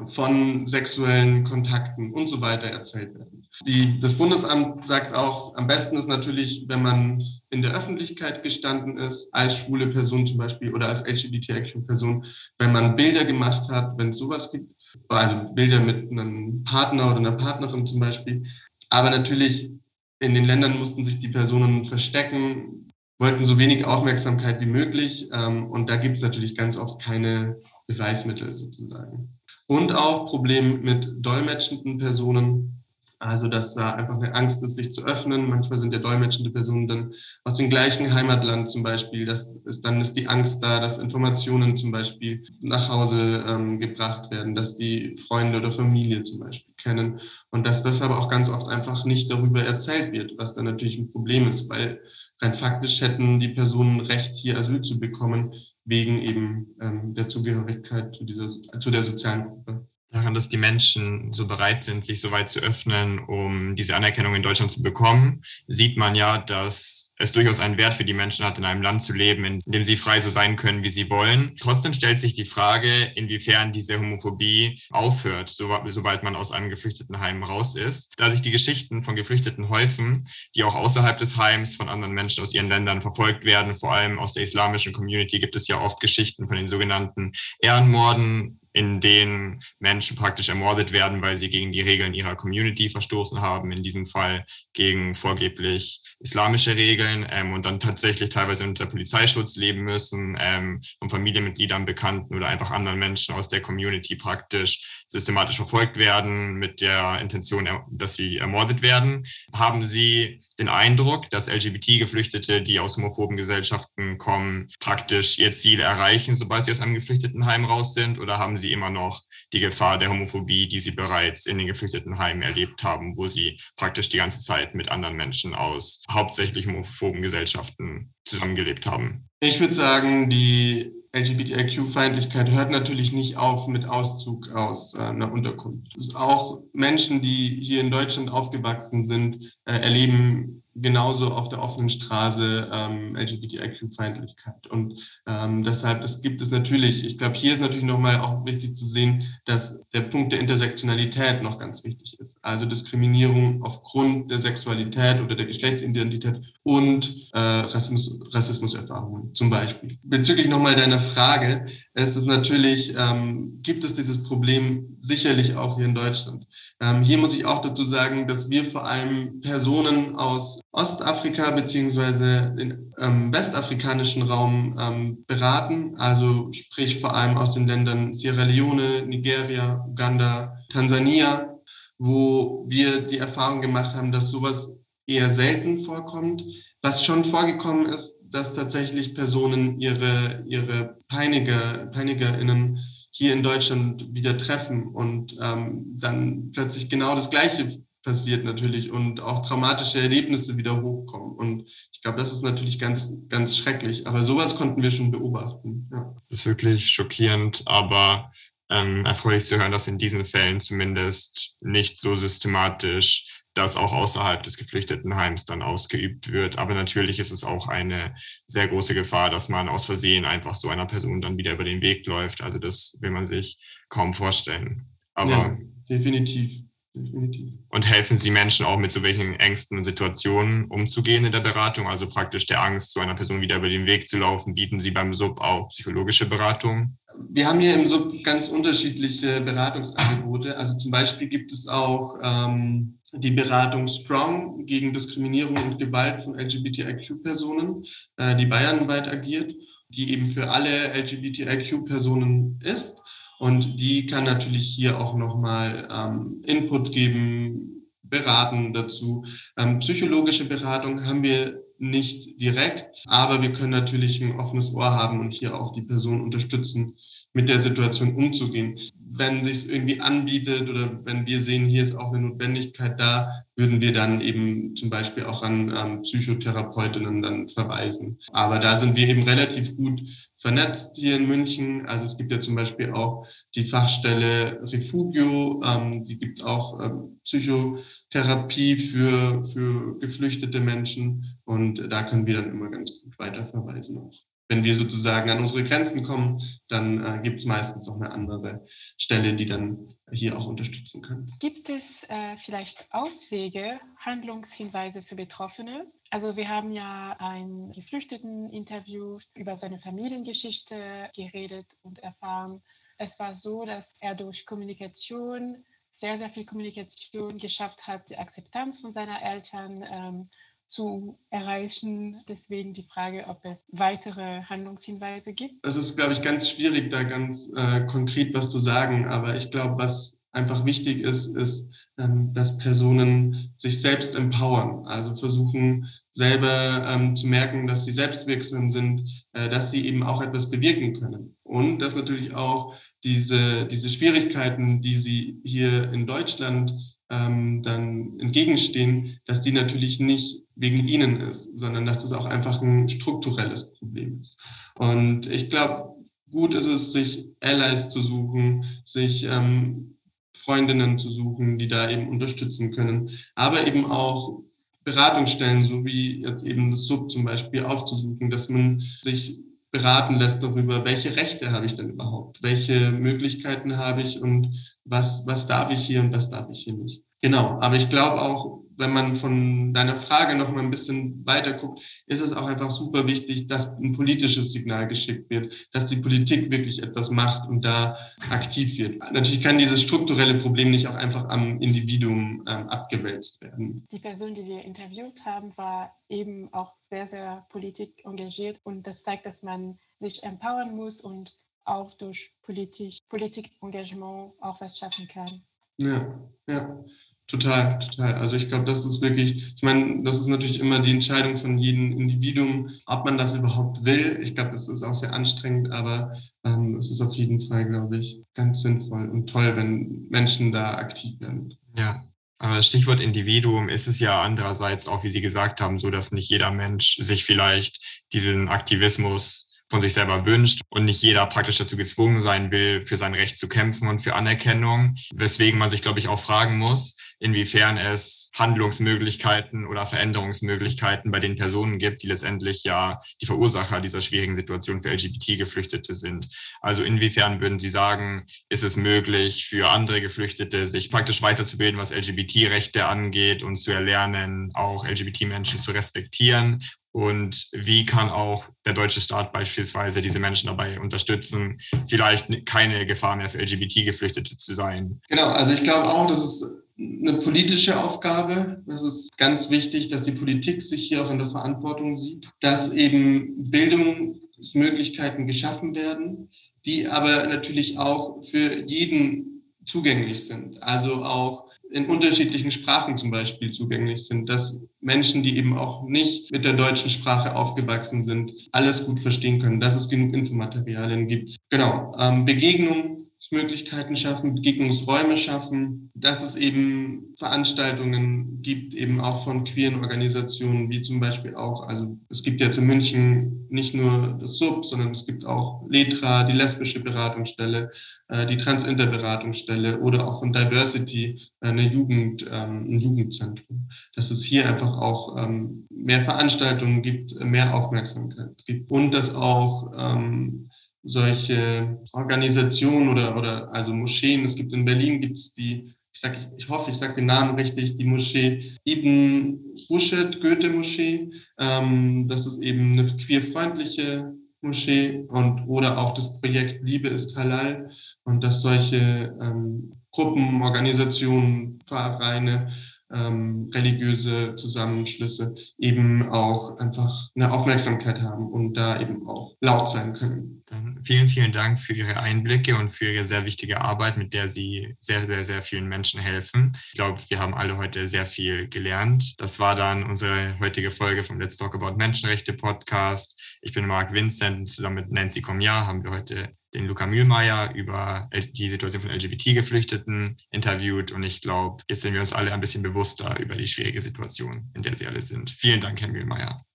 von 0.08 0.68
sexuellen 0.68 1.44
Kontakten 1.44 2.14
und 2.14 2.28
so 2.30 2.40
weiter 2.40 2.68
erzählt 2.68 3.16
werden. 3.16 3.48
Die, 3.66 4.00
das 4.00 4.14
Bundesamt 4.14 4.86
sagt 4.86 5.16
auch, 5.16 5.56
am 5.56 5.66
besten 5.66 5.98
ist 5.98 6.08
natürlich, 6.08 6.66
wenn 6.68 6.84
man 6.84 7.24
in 7.50 7.64
der 7.64 7.74
Öffentlichkeit 7.74 8.44
gestanden 8.44 8.98
ist, 9.00 9.34
als 9.34 9.58
schwule 9.58 9.88
Person 9.88 10.28
zum 10.28 10.38
Beispiel 10.38 10.74
oder 10.74 10.88
als 10.88 11.04
LGBTIQ-Person, 11.08 12.26
wenn 12.60 12.72
man 12.72 12.96
Bilder 12.96 13.26
gemacht 13.26 13.70
hat, 13.70 13.98
wenn 13.98 14.10
es 14.10 14.18
sowas 14.18 14.52
gibt, 14.52 14.74
also 15.10 15.54
Bilder 15.54 15.80
mit 15.80 16.12
einem 16.12 16.64
Partner 16.64 17.08
oder 17.08 17.18
einer 17.18 17.32
Partnerin 17.34 17.86
zum 17.86 18.00
Beispiel. 18.00 18.46
Aber 18.90 19.10
natürlich 19.10 19.72
in 20.20 20.34
den 20.34 20.46
Ländern 20.46 20.80
mussten 20.80 21.06
sich 21.06 21.20
die 21.20 21.30
Personen 21.30 21.86
verstecken, 21.86 22.90
wollten 23.20 23.44
so 23.44 23.60
wenig 23.60 23.86
Aufmerksamkeit 23.86 24.60
wie 24.62 24.66
möglich. 24.66 25.30
Ähm, 25.34 25.68
und 25.68 25.90
da 25.90 25.98
gibt 25.98 26.18
es 26.18 26.24
natürlich 26.24 26.56
ganz 26.56 26.78
oft 26.78 27.02
keine 27.02 27.60
Beweismittel 27.88 28.56
sozusagen. 28.58 29.30
Und 29.68 29.94
auch 29.94 30.28
Problem 30.28 30.82
mit 30.82 31.08
dolmetschenden 31.20 31.98
Personen. 31.98 32.77
Also, 33.20 33.48
dass 33.48 33.74
da 33.74 33.96
einfach 33.96 34.16
eine 34.16 34.36
Angst 34.36 34.62
ist, 34.62 34.76
sich 34.76 34.92
zu 34.92 35.04
öffnen. 35.04 35.50
Manchmal 35.50 35.80
sind 35.80 35.92
ja 35.92 35.98
dolmetschende 35.98 36.52
Personen 36.52 36.88
dann 36.88 37.14
aus 37.46 37.58
dem 37.58 37.68
gleichen 37.68 38.14
Heimatland 38.14 38.70
zum 38.70 38.84
Beispiel. 38.84 39.26
Das 39.26 39.56
ist, 39.66 39.84
dann 39.84 40.00
ist 40.02 40.14
die 40.14 40.28
Angst 40.28 40.62
da, 40.62 40.80
dass 40.80 41.00
Informationen 41.00 41.76
zum 41.76 41.92
Beispiel 41.92 42.44
nach 42.62 42.90
Hause 42.90 43.44
ähm, 43.48 43.80
gebracht 43.80 44.30
werden, 44.30 44.54
dass 44.54 44.76
die 44.76 45.18
Freunde 45.28 45.58
oder 45.58 45.72
Familie 45.72 46.22
zum 46.22 46.40
Beispiel 46.40 46.76
kennen. 46.76 47.20
Und 47.50 47.66
dass 47.66 47.82
das 47.82 48.04
aber 48.04 48.20
auch 48.20 48.30
ganz 48.30 48.50
oft 48.50 48.68
einfach 48.68 49.04
nicht 49.04 49.32
darüber 49.32 49.64
erzählt 49.64 50.12
wird, 50.12 50.34
was 50.38 50.54
dann 50.54 50.66
natürlich 50.66 51.00
ein 51.00 51.10
Problem 51.10 51.50
ist, 51.50 51.68
weil 51.70 52.00
rein 52.40 52.54
faktisch 52.54 53.02
hätten 53.02 53.40
die 53.40 53.50
Personen 53.50 54.02
Recht, 54.02 54.36
hier 54.36 54.60
Asyl 54.60 54.84
zu 54.84 55.00
bekommen, 55.00 55.56
wegen 55.86 56.22
eben 56.22 56.76
ähm, 56.82 57.16
der 57.16 57.30
Zugehörigkeit 57.30 58.14
zu, 58.14 58.26
dieser, 58.26 58.50
zu 58.80 58.92
der 58.92 59.02
sozialen 59.02 59.48
Gruppe 59.48 59.88
daran, 60.12 60.34
dass 60.34 60.50
die 60.50 60.58
Menschen 60.58 61.34
so 61.34 61.48
bereit 61.48 61.82
sind, 61.82 62.06
sich 62.06 62.22
so 62.22 62.32
weit 62.32 62.50
zu 62.50 62.60
öffnen, 62.60 63.20
um 63.20 63.76
diese 63.76 63.96
Anerkennung 63.96 64.36
in 64.36 64.44
Deutschland 64.44 64.72
zu 64.72 64.82
bekommen, 64.82 65.44
sieht 65.68 65.98
man 65.98 66.16
ja, 66.16 66.38
dass 66.38 67.08
es 67.20 67.32
durchaus 67.32 67.60
einen 67.60 67.78
Wert 67.78 67.96
für 67.96 68.06
die 68.06 68.14
Menschen 68.14 68.46
hat, 68.46 68.60
in 68.60 68.66
einem 68.66 68.84
Land 68.84 69.02
zu 69.02 69.12
leben, 69.12 69.44
in 69.44 69.60
dem 69.66 69.84
sie 69.84 69.98
frei 69.98 70.20
so 70.20 70.30
sein 70.30 70.56
können, 70.56 70.84
wie 70.84 70.90
sie 70.90 71.10
wollen. 71.10 71.56
Trotzdem 71.60 71.94
stellt 71.94 72.20
sich 72.20 72.36
die 72.36 72.46
Frage, 72.46 73.12
inwiefern 73.16 73.74
diese 73.74 73.98
Homophobie 73.98 74.80
aufhört, 74.92 75.50
sobald 75.50 76.22
man 76.22 76.36
aus 76.36 76.52
einem 76.52 76.70
Geflüchtetenheim 76.70 77.44
raus 77.44 77.76
ist. 77.76 78.14
Da 78.18 78.30
sich 78.30 78.44
die 78.44 78.52
Geschichten 78.52 79.02
von 79.02 79.16
Geflüchteten 79.16 79.70
häufen, 79.70 80.28
die 80.56 80.64
auch 80.64 80.76
außerhalb 80.76 81.18
des 81.18 81.38
Heims 81.38 81.76
von 81.76 81.90
anderen 81.90 82.14
Menschen 82.14 82.44
aus 82.44 82.54
ihren 82.54 82.70
Ländern 82.70 83.02
verfolgt 83.02 83.46
werden, 83.46 83.76
vor 83.78 83.94
allem 83.94 84.20
aus 84.20 84.34
der 84.34 84.44
islamischen 84.44 84.94
Community 84.94 85.40
gibt 85.40 85.56
es 85.56 85.68
ja 85.68 85.82
oft 85.82 86.00
Geschichten 86.00 86.48
von 86.48 86.56
den 86.56 86.68
sogenannten 86.68 87.32
Ehrenmorden, 87.60 88.60
in 88.78 89.00
denen 89.00 89.62
Menschen 89.80 90.16
praktisch 90.16 90.50
ermordet 90.50 90.92
werden, 90.92 91.24
weil 91.24 91.36
sie 91.36 91.50
gegen 91.50 91.72
die 91.72 91.82
Regeln 91.82 92.14
ihrer 92.14 92.36
Community 92.36 92.90
verstoßen 92.90 93.42
haben, 93.42 93.72
in 93.72 93.82
diesem 93.82 94.06
Fall 94.06 94.46
gegen 94.74 95.16
vorgeblich 95.16 96.00
islamische 96.20 96.76
Regeln 96.76 97.26
ähm, 97.28 97.54
und 97.54 97.66
dann 97.66 97.80
tatsächlich 97.80 98.30
teilweise 98.30 98.64
unter 98.64 98.86
Polizeischutz 98.86 99.56
leben 99.56 99.82
müssen 99.82 100.38
ähm, 100.40 100.82
von 101.00 101.10
Familienmitgliedern, 101.10 101.86
Bekannten 101.86 102.36
oder 102.36 102.48
einfach 102.48 102.70
anderen 102.70 103.00
Menschen 103.00 103.34
aus 103.34 103.50
der 103.50 103.62
Community 103.62 104.16
praktisch 104.16 105.04
systematisch 105.08 105.56
verfolgt 105.56 105.98
werden 105.98 106.54
mit 106.56 106.80
der 106.80 107.20
Intention, 107.20 107.68
dass 107.90 108.14
sie 108.14 108.38
ermordet 108.38 108.84
werden. 108.84 109.26
Haben 109.54 109.84
Sie 109.84 110.44
den 110.60 110.70
Eindruck, 110.70 111.30
dass 111.30 111.48
LGBT-Geflüchtete, 111.48 112.62
die 112.62 112.80
aus 112.80 112.98
homophoben 112.98 113.38
Gesellschaften 113.38 114.18
kommen, 114.18 114.68
praktisch 114.80 115.38
ihr 115.40 115.52
Ziel 115.52 115.80
erreichen, 115.80 116.36
sobald 116.36 116.66
sie 116.66 116.72
aus 116.72 116.82
einem 116.82 116.96
Geflüchtetenheim 116.96 117.66
raus 117.66 117.94
sind? 117.94 118.20
Oder 118.20 118.38
haben 118.40 118.58
sie 118.58 118.72
immer 118.72 118.90
noch 118.90 119.24
die 119.54 119.60
Gefahr 119.60 119.98
der 119.98 120.10
Homophobie, 120.10 120.68
die 120.68 120.80
sie 120.80 120.92
bereits 120.92 121.46
in 121.46 121.58
den 121.58 121.68
Geflüchtetenheimen 121.68 122.44
erlebt 122.44 122.84
haben, 122.84 123.16
wo 123.18 123.28
sie 123.28 123.60
praktisch 123.76 124.10
die 124.10 124.18
ganze 124.18 124.40
Zeit 124.40 124.76
mit 124.76 124.90
anderen 124.90 125.16
Menschen 125.16 125.54
aus 125.54 126.04
hauptsächlich 126.10 126.68
homophoben 126.68 127.22
Gesellschaften 127.22 128.14
zusammengelebt 128.26 128.86
haben? 128.86 129.30
Ich 129.40 129.60
würde 129.60 129.74
sagen, 129.74 130.30
die 130.30 130.92
LGBTIQ-Feindlichkeit 131.18 132.52
hört 132.52 132.72
natürlich 132.72 133.12
nicht 133.12 133.38
auf 133.38 133.68
mit 133.68 133.86
Auszug 133.86 134.52
aus 134.52 134.94
äh, 134.94 135.00
einer 135.00 135.32
Unterkunft. 135.32 135.94
Also 135.96 136.16
auch 136.16 136.62
Menschen, 136.74 137.22
die 137.22 137.60
hier 137.62 137.82
in 137.82 137.92
Deutschland 137.92 138.30
aufgewachsen 138.30 139.04
sind, 139.04 139.58
äh, 139.66 139.74
erleben 139.80 140.64
genauso 140.82 141.32
auf 141.32 141.50
der 141.50 141.62
offenen 141.62 141.90
Straße 141.90 142.70
ähm, 142.72 143.16
LGBTIQ-Feindlichkeit. 143.16 144.68
Und 144.68 145.00
ähm, 145.28 145.64
deshalb 145.64 146.04
es 146.04 146.22
gibt 146.22 146.42
es 146.42 146.52
natürlich, 146.52 147.04
ich 147.04 147.18
glaube, 147.18 147.36
hier 147.36 147.54
ist 147.54 147.62
natürlich 147.62 147.86
nochmal 147.86 148.20
auch 148.20 148.46
wichtig 148.46 148.76
zu 148.76 148.86
sehen, 148.86 149.24
dass 149.46 149.82
der 149.92 150.02
Punkt 150.02 150.34
der 150.34 150.40
Intersektionalität 150.40 151.42
noch 151.42 151.60
ganz 151.60 151.84
wichtig 151.84 152.20
ist. 152.20 152.38
Also 152.42 152.66
Diskriminierung 152.66 153.64
aufgrund 153.64 154.32
der 154.32 154.40
Sexualität 154.40 155.22
oder 155.22 155.36
der 155.36 155.46
Geschlechtsidentität 155.46 156.42
und 156.64 157.30
äh, 157.34 157.40
Rassismus, 157.40 158.20
Rassismuserfahrungen 158.34 159.34
zum 159.34 159.50
Beispiel. 159.50 159.98
Bezüglich 160.04 160.48
nochmal 160.48 160.76
deiner 160.76 161.00
Frage, 161.00 161.66
es 161.98 162.16
ist 162.16 162.28
natürlich, 162.28 162.94
ähm, 162.96 163.60
gibt 163.64 163.84
es 163.84 163.96
dieses 163.96 164.22
Problem 164.22 164.98
sicherlich 165.00 165.56
auch 165.56 165.78
hier 165.78 165.86
in 165.86 165.96
Deutschland. 165.96 166.46
Ähm, 166.80 167.02
hier 167.02 167.18
muss 167.18 167.36
ich 167.36 167.44
auch 167.46 167.64
dazu 167.64 167.84
sagen, 167.86 168.28
dass 168.28 168.52
wir 168.52 168.66
vor 168.66 168.86
allem 168.86 169.42
Personen 169.42 170.16
aus 170.16 170.62
Ostafrika 170.72 171.50
beziehungsweise 171.50 172.54
den 172.56 172.94
ähm, 173.00 173.34
westafrikanischen 173.34 174.22
Raum 174.22 174.78
ähm, 174.80 175.26
beraten, 175.26 175.96
also 175.98 176.52
sprich 176.52 177.00
vor 177.00 177.16
allem 177.16 177.36
aus 177.36 177.56
den 177.56 177.66
Ländern 177.66 178.14
Sierra 178.14 178.44
Leone, 178.44 179.04
Nigeria, 179.08 179.84
Uganda, 179.90 180.56
Tansania, 180.72 181.52
wo 181.98 182.64
wir 182.68 183.08
die 183.08 183.18
Erfahrung 183.18 183.62
gemacht 183.62 183.96
haben, 183.96 184.12
dass 184.12 184.30
sowas 184.30 184.78
eher 185.08 185.32
selten 185.32 185.80
vorkommt. 185.80 186.44
Was 186.84 187.04
schon 187.04 187.24
vorgekommen 187.24 187.88
ist, 187.88 188.17
dass 188.32 188.54
tatsächlich 188.54 189.16
Personen 189.16 189.80
ihre, 189.80 190.44
ihre 190.48 190.98
Peiniger, 191.08 191.88
PeinigerInnen 191.88 192.80
hier 193.12 193.34
in 193.34 193.44
Deutschland 193.44 194.14
wieder 194.14 194.38
treffen 194.38 194.88
und 194.88 195.36
ähm, 195.42 195.86
dann 195.98 196.52
plötzlich 196.52 196.90
genau 196.90 197.16
das 197.16 197.30
Gleiche 197.30 197.82
passiert 198.04 198.46
natürlich 198.46 198.92
und 198.92 199.20
auch 199.20 199.46
traumatische 199.46 200.00
Erlebnisse 200.00 200.56
wieder 200.56 200.82
hochkommen. 200.82 201.36
Und 201.36 201.70
ich 201.92 202.02
glaube, 202.02 202.18
das 202.18 202.32
ist 202.32 202.44
natürlich 202.44 202.80
ganz, 202.80 203.12
ganz 203.28 203.58
schrecklich. 203.58 204.08
Aber 204.08 204.24
sowas 204.24 204.56
konnten 204.56 204.82
wir 204.82 204.92
schon 204.92 205.12
beobachten. 205.12 205.90
Ja. 205.92 206.16
Das 206.30 206.40
ist 206.40 206.46
wirklich 206.46 206.90
schockierend, 206.90 207.64
aber 207.66 208.32
ähm, 208.70 209.06
erfreulich 209.06 209.46
zu 209.46 209.58
hören, 209.58 209.72
dass 209.72 209.88
in 209.88 209.98
diesen 209.98 210.26
Fällen 210.26 210.62
zumindest 210.62 211.56
nicht 211.60 211.98
so 211.98 212.16
systematisch 212.16 213.37
das 213.58 213.76
auch 213.76 213.94
außerhalb 213.94 214.44
des 214.44 214.58
Geflüchtetenheims 214.58 215.46
dann 215.46 215.62
ausgeübt 215.62 216.32
wird. 216.32 216.58
Aber 216.58 216.74
natürlich 216.74 217.20
ist 217.20 217.32
es 217.32 217.44
auch 217.44 217.68
eine 217.68 218.16
sehr 218.46 218.68
große 218.68 218.94
Gefahr, 218.94 219.30
dass 219.30 219.50
man 219.50 219.70
aus 219.70 219.86
Versehen 219.86 220.26
einfach 220.26 220.56
so 220.56 220.70
einer 220.70 220.86
Person 220.86 221.22
dann 221.22 221.38
wieder 221.38 221.54
über 221.54 221.64
den 221.64 221.82
Weg 221.82 222.06
läuft. 222.06 222.42
Also 222.42 222.60
das 222.60 222.96
will 223.00 223.12
man 223.12 223.26
sich 223.26 223.58
kaum 223.90 224.14
vorstellen. 224.14 224.86
Aber 225.14 225.32
ja, 225.32 225.58
definitiv. 225.90 226.67
Definitiv. 227.04 227.54
Und 227.70 227.90
helfen 227.90 228.18
Sie 228.18 228.32
Menschen 228.32 228.66
auch 228.66 228.78
mit 228.78 228.92
so 228.92 229.04
welchen 229.04 229.36
Ängsten 229.36 229.78
und 229.78 229.84
Situationen 229.84 230.66
umzugehen 230.66 231.26
in 231.26 231.32
der 231.32 231.42
Beratung? 231.42 231.88
Also 231.88 232.08
praktisch 232.08 232.46
der 232.46 232.62
Angst, 232.62 232.92
zu 232.92 233.00
einer 233.00 233.16
Person 233.16 233.42
wieder 233.42 233.58
über 233.58 233.70
den 233.70 233.86
Weg 233.86 234.10
zu 234.10 234.18
laufen, 234.18 234.56
bieten 234.56 234.80
Sie 234.80 234.92
beim 234.92 235.14
SUB 235.14 235.40
auch 235.40 235.68
psychologische 235.70 236.28
Beratung? 236.28 236.98
Wir 237.30 237.48
haben 237.48 237.60
hier 237.60 237.74
im 237.74 237.88
SUB 237.88 238.24
ganz 238.24 238.50
unterschiedliche 238.50 239.42
Beratungsangebote. 239.42 240.56
Also 240.56 240.78
zum 240.78 240.92
Beispiel 240.92 241.28
gibt 241.28 241.52
es 241.52 241.68
auch 241.68 242.18
ähm, 242.22 243.00
die 243.12 243.32
Beratung 243.32 243.88
Strong 243.88 244.66
gegen 244.66 244.94
Diskriminierung 244.94 245.58
und 245.58 245.80
Gewalt 245.80 246.24
von 246.24 246.38
LGBTIQ-Personen, 246.38 247.86
äh, 248.18 248.36
die 248.36 248.46
bayernweit 248.46 249.08
agiert, 249.08 249.54
die 249.90 250.12
eben 250.12 250.28
für 250.28 250.50
alle 250.50 250.94
LGBTIQ-Personen 250.94 252.60
ist. 252.64 253.02
Und 253.40 253.80
die 253.80 254.06
kann 254.06 254.24
natürlich 254.24 254.68
hier 254.68 255.00
auch 255.00 255.16
nochmal 255.16 255.88
ähm, 255.92 256.42
Input 256.46 256.92
geben, 256.92 257.84
beraten 258.04 258.74
dazu. 258.74 259.26
Ähm, 259.58 259.80
psychologische 259.80 260.46
Beratung 260.46 261.06
haben 261.06 261.24
wir 261.24 261.62
nicht 261.80 262.42
direkt, 262.42 263.04
aber 263.06 263.42
wir 263.42 263.54
können 263.54 263.72
natürlich 263.72 264.22
ein 264.22 264.40
offenes 264.40 264.74
Ohr 264.74 264.92
haben 264.92 265.20
und 265.20 265.32
hier 265.32 265.56
auch 265.56 265.74
die 265.74 265.84
Person 265.84 266.22
unterstützen, 266.22 266.96
mit 267.34 267.50
der 267.50 267.60
Situation 267.60 268.16
umzugehen. 268.16 268.80
Wenn 269.00 269.46
sich 269.46 269.70
irgendwie 269.70 270.02
anbietet 270.02 270.70
oder 270.70 271.00
wenn 271.06 271.26
wir 271.26 271.42
sehen, 271.42 271.68
hier 271.68 271.84
ist 271.84 271.96
auch 271.96 272.12
eine 272.12 272.28
Notwendigkeit 272.28 273.00
da, 273.00 273.46
würden 273.56 273.82
wir 273.82 273.92
dann 273.92 274.22
eben 274.22 274.76
zum 274.76 274.90
Beispiel 274.90 275.26
auch 275.26 275.42
an 275.42 275.74
ähm, 275.76 276.02
Psychotherapeutinnen 276.02 277.22
dann 277.22 277.48
verweisen. 277.48 278.20
Aber 278.32 278.60
da 278.60 278.78
sind 278.78 278.96
wir 278.96 279.08
eben 279.08 279.24
relativ 279.24 279.76
gut 279.76 280.02
vernetzt 280.36 280.96
hier 280.96 281.16
in 281.16 281.28
München. 281.28 281.86
Also 281.88 282.06
es 282.06 282.18
gibt 282.18 282.32
ja 282.32 282.40
zum 282.40 282.56
Beispiel 282.56 282.92
auch 282.92 283.28
die 283.56 283.66
Fachstelle 283.66 284.62
Refugio, 284.64 285.62
ähm, 285.66 286.04
die 286.04 286.18
gibt 286.18 286.44
auch 286.44 286.80
ähm, 286.80 287.20
Psychotherapie 287.24 288.78
für, 288.78 289.44
für 289.44 289.98
geflüchtete 290.00 290.60
Menschen 290.60 291.38
und 291.46 291.88
da 291.90 292.04
können 292.04 292.28
wir 292.28 292.36
dann 292.36 292.52
immer 292.52 292.70
ganz 292.70 292.92
gut 293.02 293.18
weiterverweisen 293.18 293.98
auch. 293.98 294.14
Wenn 294.50 294.64
wir 294.64 294.76
sozusagen 294.76 295.30
an 295.30 295.40
unsere 295.40 295.64
Grenzen 295.64 296.04
kommen, 296.04 296.42
dann 296.70 297.04
äh, 297.04 297.22
gibt 297.22 297.40
es 297.40 297.46
meistens 297.46 297.90
auch 297.90 297.96
eine 297.96 298.12
andere 298.12 298.66
Stelle, 298.98 299.36
die 299.36 299.46
dann 299.46 299.94
hier 300.12 300.38
auch 300.38 300.48
unterstützen 300.48 301.02
kann. 301.02 301.34
Gibt 301.40 301.70
es 301.70 302.02
äh, 302.08 302.38
vielleicht 302.46 302.86
Auswege, 302.92 303.80
Handlungshinweise 303.98 305.04
für 305.04 305.16
Betroffene? 305.16 305.86
Also 306.10 306.38
wir 306.38 306.48
haben 306.48 306.72
ja 306.72 307.18
ein 307.20 307.74
Geflüchteten-Interview 307.74 309.20
über 309.34 309.58
seine 309.58 309.80
Familiengeschichte 309.80 311.10
geredet 311.14 311.68
und 311.84 312.00
erfahren. 312.00 312.62
Es 312.98 313.20
war 313.20 313.36
so, 313.36 313.66
dass 313.66 313.98
er 314.00 314.16
durch 314.16 314.46
Kommunikation, 314.46 315.66
sehr, 315.92 316.18
sehr 316.18 316.30
viel 316.30 316.46
Kommunikation 316.46 317.38
geschafft 317.38 317.88
hat, 317.88 318.10
die 318.10 318.18
Akzeptanz 318.18 318.80
von 318.80 318.94
seiner 318.94 319.22
Eltern 319.22 319.84
ähm, 319.84 320.30
zu 320.68 321.18
erreichen. 321.30 322.16
Deswegen 322.28 322.74
die 322.74 322.84
Frage, 322.84 323.26
ob 323.28 323.44
es 323.44 323.58
weitere 323.70 324.44
Handlungshinweise 324.44 325.34
gibt. 325.34 325.66
Es 325.66 325.76
ist, 325.76 325.96
glaube 325.96 326.14
ich, 326.14 326.22
ganz 326.22 326.50
schwierig, 326.50 326.92
da 326.92 327.04
ganz 327.04 327.52
äh, 327.56 327.86
konkret 327.88 328.34
was 328.34 328.50
zu 328.50 328.60
sagen. 328.60 329.06
Aber 329.08 329.36
ich 329.36 329.50
glaube, 329.50 329.78
was 329.82 330.18
einfach 330.32 330.66
wichtig 330.66 331.02
ist, 331.02 331.36
ist, 331.36 331.68
ähm, 331.98 332.32
dass 332.34 332.58
Personen 332.60 333.54
sich 333.58 333.82
selbst 333.82 334.16
empowern, 334.16 334.86
also 334.86 335.16
versuchen 335.16 335.88
selber 336.12 336.88
ähm, 336.88 337.16
zu 337.16 337.28
merken, 337.28 337.68
dass 337.68 337.86
sie 337.86 337.92
selbstwirksam 337.92 338.70
sind, 338.70 339.26
äh, 339.34 339.50
dass 339.50 339.72
sie 339.72 339.86
eben 339.86 340.04
auch 340.04 340.22
etwas 340.22 340.50
bewirken 340.50 341.00
können. 341.00 341.36
Und 341.44 341.80
dass 341.80 341.96
natürlich 341.96 342.34
auch 342.34 342.76
diese, 343.04 343.66
diese 343.66 343.90
Schwierigkeiten, 343.90 344.82
die 344.82 344.98
sie 344.98 345.42
hier 345.44 345.92
in 345.92 346.06
Deutschland 346.06 346.72
ähm, 347.10 347.64
dann 347.64 348.20
entgegenstehen, 348.20 349.20
dass 349.26 349.42
die 349.42 349.52
natürlich 349.52 350.00
nicht 350.00 350.44
wegen 350.56 350.88
ihnen 350.88 351.22
ist, 351.22 351.50
sondern 351.56 351.86
dass 351.86 352.00
das 352.00 352.12
auch 352.12 352.26
einfach 352.26 352.62
ein 352.62 352.90
strukturelles 352.90 353.74
Problem 353.74 354.20
ist. 354.22 354.38
Und 354.76 355.28
ich 355.28 355.50
glaube, 355.50 355.96
gut 356.32 356.54
ist 356.54 356.66
es, 356.66 356.92
sich 356.92 357.26
Allies 357.40 357.90
zu 357.90 358.02
suchen, 358.02 358.66
sich 358.84 359.24
ähm, 359.24 359.96
Freundinnen 360.36 361.00
zu 361.00 361.10
suchen, 361.10 361.58
die 361.58 361.68
da 361.68 361.90
eben 361.90 362.10
unterstützen 362.10 362.72
können, 362.72 363.12
aber 363.36 363.68
eben 363.68 363.86
auch 363.86 364.42
Beratungsstellen, 364.84 365.64
so 365.64 365.84
wie 365.84 366.22
jetzt 366.22 366.44
eben 366.46 366.72
das 366.72 366.88
Sub 366.88 367.12
zum 367.12 367.26
Beispiel, 367.26 367.64
aufzusuchen, 367.66 368.30
dass 368.30 368.48
man 368.48 368.82
sich 369.02 369.38
beraten 369.72 370.16
lässt 370.16 370.42
darüber, 370.44 370.86
welche 370.86 371.16
Rechte 371.16 371.52
habe 371.52 371.66
ich 371.66 371.76
denn 371.76 371.90
überhaupt, 371.90 372.42
welche 372.42 372.92
Möglichkeiten 372.92 373.78
habe 373.78 374.02
ich 374.02 374.22
und 374.22 374.54
was, 374.86 375.26
was 375.28 375.48
darf 375.48 375.72
ich 375.72 375.82
hier 375.86 376.02
und 376.02 376.14
was 376.14 376.30
darf 376.30 376.48
ich 376.52 376.64
hier 376.64 376.74
nicht. 376.74 377.04
Genau, 377.22 377.60
aber 377.60 377.76
ich 377.76 377.90
glaube 377.90 378.22
auch, 378.22 378.62
wenn 378.78 378.94
man 378.94 379.16
von 379.16 379.74
deiner 379.74 379.98
Frage 379.98 380.36
noch 380.36 380.52
mal 380.52 380.64
ein 380.64 380.72
bisschen 380.72 381.26
weiter 381.26 381.54
guckt, 381.54 381.82
ist 382.06 382.22
es 382.22 382.34
auch 382.34 382.46
einfach 382.46 382.72
super 382.72 383.08
wichtig, 383.08 383.48
dass 383.48 383.76
ein 383.78 383.94
politisches 383.94 384.54
Signal 384.54 384.88
geschickt 384.88 385.30
wird, 385.30 385.54
dass 385.74 385.88
die 385.88 385.98
Politik 385.98 386.52
wirklich 386.52 386.82
etwas 386.82 387.10
macht 387.10 387.50
und 387.50 387.64
da 387.64 387.98
aktiv 388.30 388.78
wird. 388.78 389.00
Natürlich 389.12 389.42
kann 389.42 389.58
dieses 389.58 389.82
strukturelle 389.82 390.36
Problem 390.36 390.72
nicht 390.72 390.88
auch 390.88 390.96
einfach 390.96 391.28
am 391.30 391.60
Individuum 391.60 392.44
ähm, 392.48 392.70
abgewälzt 392.70 393.42
werden. 393.42 393.86
Die 393.92 394.00
Person, 394.00 394.36
die 394.36 394.46
wir 394.46 394.64
interviewt 394.64 395.26
haben, 395.26 395.54
war 395.58 395.94
eben 396.10 396.54
auch 396.54 396.74
sehr, 396.90 397.08
sehr 397.08 397.46
politik 397.50 398.06
engagiert 398.06 398.60
und 398.64 398.86
das 398.88 399.04
zeigt, 399.04 399.26
dass 399.26 399.44
man 399.44 399.78
sich 400.00 400.24
empowern 400.24 400.76
muss 400.76 401.02
und 401.02 401.34
auch 401.66 401.94
durch 401.96 402.32
Politik, 402.44 403.00
Politikengagement 403.10 404.34
auch 404.40 404.62
was 404.62 404.78
schaffen 404.78 405.08
kann. 405.08 405.42
Ja, 405.78 406.18
ja. 406.48 406.84
Total, 407.28 407.78
total. 407.80 408.16
Also 408.16 408.38
ich 408.38 408.48
glaube, 408.48 408.64
das 408.64 408.86
ist 408.86 409.02
wirklich, 409.02 409.54
ich 409.56 409.62
meine, 409.62 410.02
das 410.04 410.18
ist 410.18 410.28
natürlich 410.28 410.62
immer 410.62 410.80
die 410.80 410.92
Entscheidung 410.92 411.36
von 411.36 411.58
jedem 411.58 411.92
Individuum, 411.92 412.70
ob 412.86 413.04
man 413.04 413.18
das 413.18 413.34
überhaupt 413.34 413.84
will. 413.84 414.20
Ich 414.24 414.34
glaube, 414.34 414.52
das 414.52 414.70
ist 414.70 414.82
auch 414.82 414.94
sehr 414.94 415.12
anstrengend, 415.12 415.72
aber 415.72 416.14
ähm, 416.46 416.78
es 416.78 416.90
ist 416.90 417.02
auf 417.02 417.14
jeden 417.16 417.42
Fall, 417.42 417.66
glaube 417.66 417.98
ich, 417.98 418.22
ganz 418.34 418.62
sinnvoll 418.62 419.10
und 419.10 419.28
toll, 419.30 419.58
wenn 419.58 420.08
Menschen 420.10 420.54
da 420.54 420.76
aktiv 420.76 421.20
werden. 421.20 421.54
Ja, 421.76 422.02
aber 422.40 422.62
Stichwort 422.62 423.02
Individuum 423.02 423.68
ist 423.68 423.88
es 423.88 424.00
ja 424.00 424.22
andererseits 424.22 424.88
auch, 424.88 425.04
wie 425.04 425.10
Sie 425.10 425.22
gesagt 425.22 425.60
haben, 425.60 425.80
so, 425.80 425.90
dass 425.90 426.14
nicht 426.14 426.30
jeder 426.30 426.52
Mensch 426.52 426.96
sich 426.98 427.26
vielleicht 427.26 427.82
diesen 428.14 428.48
Aktivismus 428.48 429.47
von 429.70 429.82
sich 429.82 429.94
selber 429.94 430.26
wünscht 430.26 430.62
und 430.70 430.86
nicht 430.86 431.02
jeder 431.02 431.26
praktisch 431.26 431.58
dazu 431.58 431.76
gezwungen 431.76 432.22
sein 432.22 432.52
will, 432.52 432.82
für 432.82 432.98
sein 432.98 433.14
Recht 433.14 433.38
zu 433.38 433.48
kämpfen 433.48 433.88
und 433.88 434.00
für 434.00 434.16
Anerkennung. 434.16 434.96
Weswegen 435.14 435.60
man 435.60 435.70
sich, 435.70 435.82
glaube 435.82 436.00
ich, 436.00 436.08
auch 436.08 436.22
fragen 436.22 436.58
muss, 436.58 436.96
inwiefern 437.20 437.78
es 437.78 438.32
Handlungsmöglichkeiten 438.36 439.66
oder 439.66 439.86
Veränderungsmöglichkeiten 439.86 441.12
bei 441.12 441.20
den 441.20 441.36
Personen 441.36 441.80
gibt, 441.80 442.04
die 442.04 442.08
letztendlich 442.08 442.64
ja 442.64 443.02
die 443.22 443.26
Verursacher 443.26 443.82
dieser 443.82 444.02
schwierigen 444.02 444.36
Situation 444.36 444.82
für 444.82 444.90
LGBT-Geflüchtete 444.90 445.96
sind. 445.96 446.30
Also 446.62 446.84
inwiefern 446.84 447.42
würden 447.42 447.60
Sie 447.60 447.70
sagen, 447.70 448.28
ist 448.50 448.64
es 448.64 448.76
möglich 448.76 449.48
für 449.48 449.70
andere 449.70 450.02
Geflüchtete, 450.02 450.68
sich 450.68 450.92
praktisch 450.92 451.22
weiterzubilden, 451.22 451.80
was 451.80 451.92
LGBT-Rechte 451.92 452.86
angeht 452.86 453.44
und 453.44 453.58
zu 453.58 453.72
erlernen, 453.72 454.52
auch 454.54 454.88
LGBT-Menschen 454.88 455.60
zu 455.60 455.72
respektieren 455.72 456.64
und 456.92 457.48
wie 457.52 457.86
kann 457.86 458.10
auch 458.10 458.46
der 458.66 458.74
deutsche 458.74 459.02
Staat 459.02 459.32
beispielsweise 459.32 460.02
diese 460.02 460.20
Menschen 460.20 460.48
dabei 460.48 460.80
unterstützen, 460.80 461.60
vielleicht 461.88 462.46
keine 462.46 462.86
Gefahr 462.86 463.16
mehr 463.16 463.30
für 463.30 463.40
LGBT-Geflüchtete 463.40 464.38
zu 464.38 464.54
sein? 464.54 465.00
Genau, 465.10 465.28
also 465.28 465.54
ich 465.54 465.64
glaube 465.64 465.90
auch, 465.90 466.08
das 466.08 466.24
ist 466.24 466.44
eine 466.80 467.20
politische 467.20 467.80
Aufgabe. 467.80 468.64
Das 468.68 468.84
ist 468.84 469.18
ganz 469.18 469.50
wichtig, 469.50 469.90
dass 469.90 470.04
die 470.04 470.12
Politik 470.12 470.62
sich 470.62 470.88
hier 470.88 471.04
auch 471.04 471.10
in 471.10 471.18
der 471.18 471.30
Verantwortung 471.30 471.98
sieht, 471.98 472.30
dass 472.40 472.72
eben 472.72 473.50
Bildungsmöglichkeiten 473.50 475.28
geschaffen 475.28 475.76
werden, 475.76 476.30
die 476.66 476.88
aber 476.88 477.28
natürlich 477.28 477.78
auch 477.78 478.24
für 478.24 478.64
jeden 478.68 479.44
zugänglich 479.66 480.26
sind. 480.26 480.62
Also 480.62 481.04
auch 481.04 481.47
in 481.72 481.88
unterschiedlichen 481.88 482.52
Sprachen 482.52 482.98
zum 482.98 483.12
Beispiel 483.12 483.52
zugänglich 483.52 484.06
sind, 484.06 484.30
dass 484.30 484.64
Menschen, 484.80 485.24
die 485.24 485.38
eben 485.38 485.58
auch 485.58 485.84
nicht 485.84 486.32
mit 486.32 486.46
der 486.46 486.54
deutschen 486.54 486.90
Sprache 486.90 487.36
aufgewachsen 487.36 488.04
sind, 488.04 488.32
alles 488.52 488.86
gut 488.86 489.00
verstehen 489.00 489.42
können, 489.42 489.60
dass 489.60 489.76
es 489.76 489.90
genug 489.90 490.14
Infomaterialien 490.14 491.08
gibt. 491.08 491.36
Genau, 491.50 491.96
ähm, 492.00 492.26
Begegnung 492.26 493.07
Möglichkeiten 493.32 493.96
schaffen, 493.96 494.36
Begegnungsräume 494.36 495.18
schaffen, 495.18 495.92
dass 495.96 496.24
es 496.24 496.36
eben 496.36 497.14
Veranstaltungen 497.18 498.42
gibt, 498.42 498.74
eben 498.74 499.02
auch 499.02 499.24
von 499.24 499.44
queeren 499.44 499.82
Organisationen, 499.82 500.70
wie 500.70 500.82
zum 500.82 501.00
Beispiel 501.00 501.36
auch, 501.36 501.68
also 501.68 501.98
es 502.10 502.24
gibt 502.24 502.40
jetzt 502.40 502.58
in 502.58 502.68
München 502.68 503.48
nicht 503.50 503.74
nur 503.74 504.18
das 504.22 504.38
SUB, 504.38 504.66
sondern 504.66 504.92
es 504.92 505.06
gibt 505.06 505.26
auch 505.26 505.66
LETRA, 505.70 506.26
die 506.26 506.34
lesbische 506.34 506.80
Beratungsstelle, 506.80 507.72
äh, 508.08 508.28
die 508.28 508.38
Transinter-Beratungsstelle 508.38 509.80
oder 509.80 510.08
auch 510.08 510.20
von 510.20 510.32
Diversity 510.32 511.20
äh, 511.42 511.48
eine 511.48 511.68
Jugend, 511.68 512.26
ähm, 512.30 512.66
ein 512.70 512.80
Jugendzentrum. 512.80 513.70
Dass 513.96 514.12
es 514.12 514.24
hier 514.24 514.48
einfach 514.48 514.78
auch 514.78 515.18
ähm, 515.18 515.66
mehr 515.70 516.02
Veranstaltungen 516.02 516.82
gibt, 516.82 517.20
mehr 517.20 517.56
Aufmerksamkeit 517.56 518.38
gibt 518.46 518.70
und 518.72 518.92
dass 518.92 519.14
auch 519.14 519.72
ähm, 519.76 520.50
solche 520.84 521.80
Organisationen 521.94 522.90
oder, 522.90 523.18
oder 523.18 523.54
also 523.54 523.74
Moscheen. 523.74 524.24
Es 524.24 524.36
gibt 524.36 524.54
in 524.54 524.66
Berlin 524.66 525.02
gibt 525.02 525.18
es 525.18 525.34
die, 525.34 525.74
ich, 525.92 526.00
sag, 526.00 526.18
ich 526.38 526.48
hoffe, 526.48 526.72
ich 526.72 526.78
sage 526.78 526.96
den 526.96 527.08
Namen 527.08 527.36
richtig, 527.36 527.76
die 527.76 527.86
Moschee 527.86 528.54
Ibn 528.66 529.40
Rushd, 529.70 530.22
Goethe-Moschee. 530.22 531.12
Ähm, 531.40 532.08
das 532.08 532.26
ist 532.26 532.42
eben 532.42 532.74
eine 532.74 532.86
queerfreundliche 532.98 534.14
Moschee 534.42 535.04
und 535.08 535.42
oder 535.48 535.78
auch 535.78 535.94
das 535.94 536.20
Projekt 536.20 536.64
Liebe 536.64 536.90
ist 536.90 537.16
Halal 537.18 537.72
und 538.04 538.24
dass 538.24 538.42
solche 538.42 539.16
ähm, 539.20 539.74
Gruppen, 539.92 540.42
Organisationen, 540.42 541.60
Vereine 541.68 542.52
ähm, 542.92 543.50
religiöse 543.54 544.36
Zusammenschlüsse 544.36 545.36
eben 545.58 546.10
auch 546.10 546.58
einfach 546.58 547.10
eine 547.16 547.32
Aufmerksamkeit 547.32 548.02
haben 548.02 548.28
und 548.28 548.54
da 548.54 548.80
eben 548.80 549.08
auch 549.08 549.36
laut 549.42 549.70
sein 549.70 549.94
können. 549.94 550.38
Dann 550.50 550.80
vielen, 550.82 551.10
vielen 551.10 551.34
Dank 551.34 551.60
für 551.60 551.74
Ihre 551.74 552.00
Einblicke 552.00 552.58
und 552.58 552.70
für 552.70 552.90
Ihre 552.92 553.04
sehr 553.04 553.26
wichtige 553.26 553.60
Arbeit, 553.60 553.98
mit 553.98 554.14
der 554.14 554.30
Sie 554.30 554.76
sehr, 554.80 555.06
sehr, 555.06 555.26
sehr 555.26 555.42
vielen 555.42 555.68
Menschen 555.68 556.00
helfen. 556.00 556.54
Ich 556.72 556.76
glaube, 556.76 557.02
wir 557.10 557.20
haben 557.20 557.34
alle 557.34 557.58
heute 557.58 557.88
sehr 557.88 558.06
viel 558.06 558.48
gelernt. 558.48 559.16
Das 559.18 559.40
war 559.40 559.56
dann 559.56 559.84
unsere 559.84 560.40
heutige 560.40 560.72
Folge 560.72 561.04
vom 561.04 561.20
Let's 561.20 561.36
Talk 561.36 561.54
About 561.54 561.76
Menschenrechte 561.76 562.32
Podcast. 562.32 563.20
Ich 563.42 563.52
bin 563.52 563.68
Marc 563.68 563.92
Vincent 563.92 564.38
und 564.38 564.46
zusammen 564.46 564.76
mit 564.76 564.92
Nancy 564.92 565.22
Comia 565.22 565.68
haben 565.68 565.84
wir 565.84 565.92
heute 565.92 566.37
den 566.54 566.66
Luca 566.66 566.88
Mühlmeier 566.88 567.54
über 567.54 568.10
die 568.14 568.50
Situation 568.50 568.82
von 568.82 568.92
LGBT-Geflüchteten 568.92 570.18
interviewt. 570.32 570.92
Und 570.92 571.04
ich 571.04 571.22
glaube, 571.22 571.64
jetzt 571.70 571.82
sind 571.82 571.94
wir 571.94 572.02
uns 572.02 572.14
alle 572.14 572.34
ein 572.34 572.42
bisschen 572.42 572.64
bewusster 572.64 573.20
über 573.20 573.36
die 573.36 573.48
schwierige 573.48 573.82
Situation, 573.82 574.52
in 574.54 574.62
der 574.62 574.76
sie 574.76 574.88
alle 574.88 575.02
sind. 575.02 575.30
Vielen 575.30 575.62
Dank, 575.62 575.82
Herr 575.82 575.90
Mühlmeier. 575.90 576.46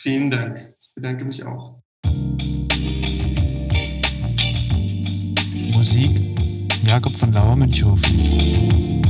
Vielen 0.00 0.30
Dank. 0.30 0.74
Ich 0.80 0.94
bedanke 0.94 1.24
mich 1.24 1.44
auch. 1.44 1.82
Musik 5.72 6.10
Jakob 6.86 7.14
von 7.16 7.32
Lauer 7.32 7.56
Münchhofen. 7.56 9.02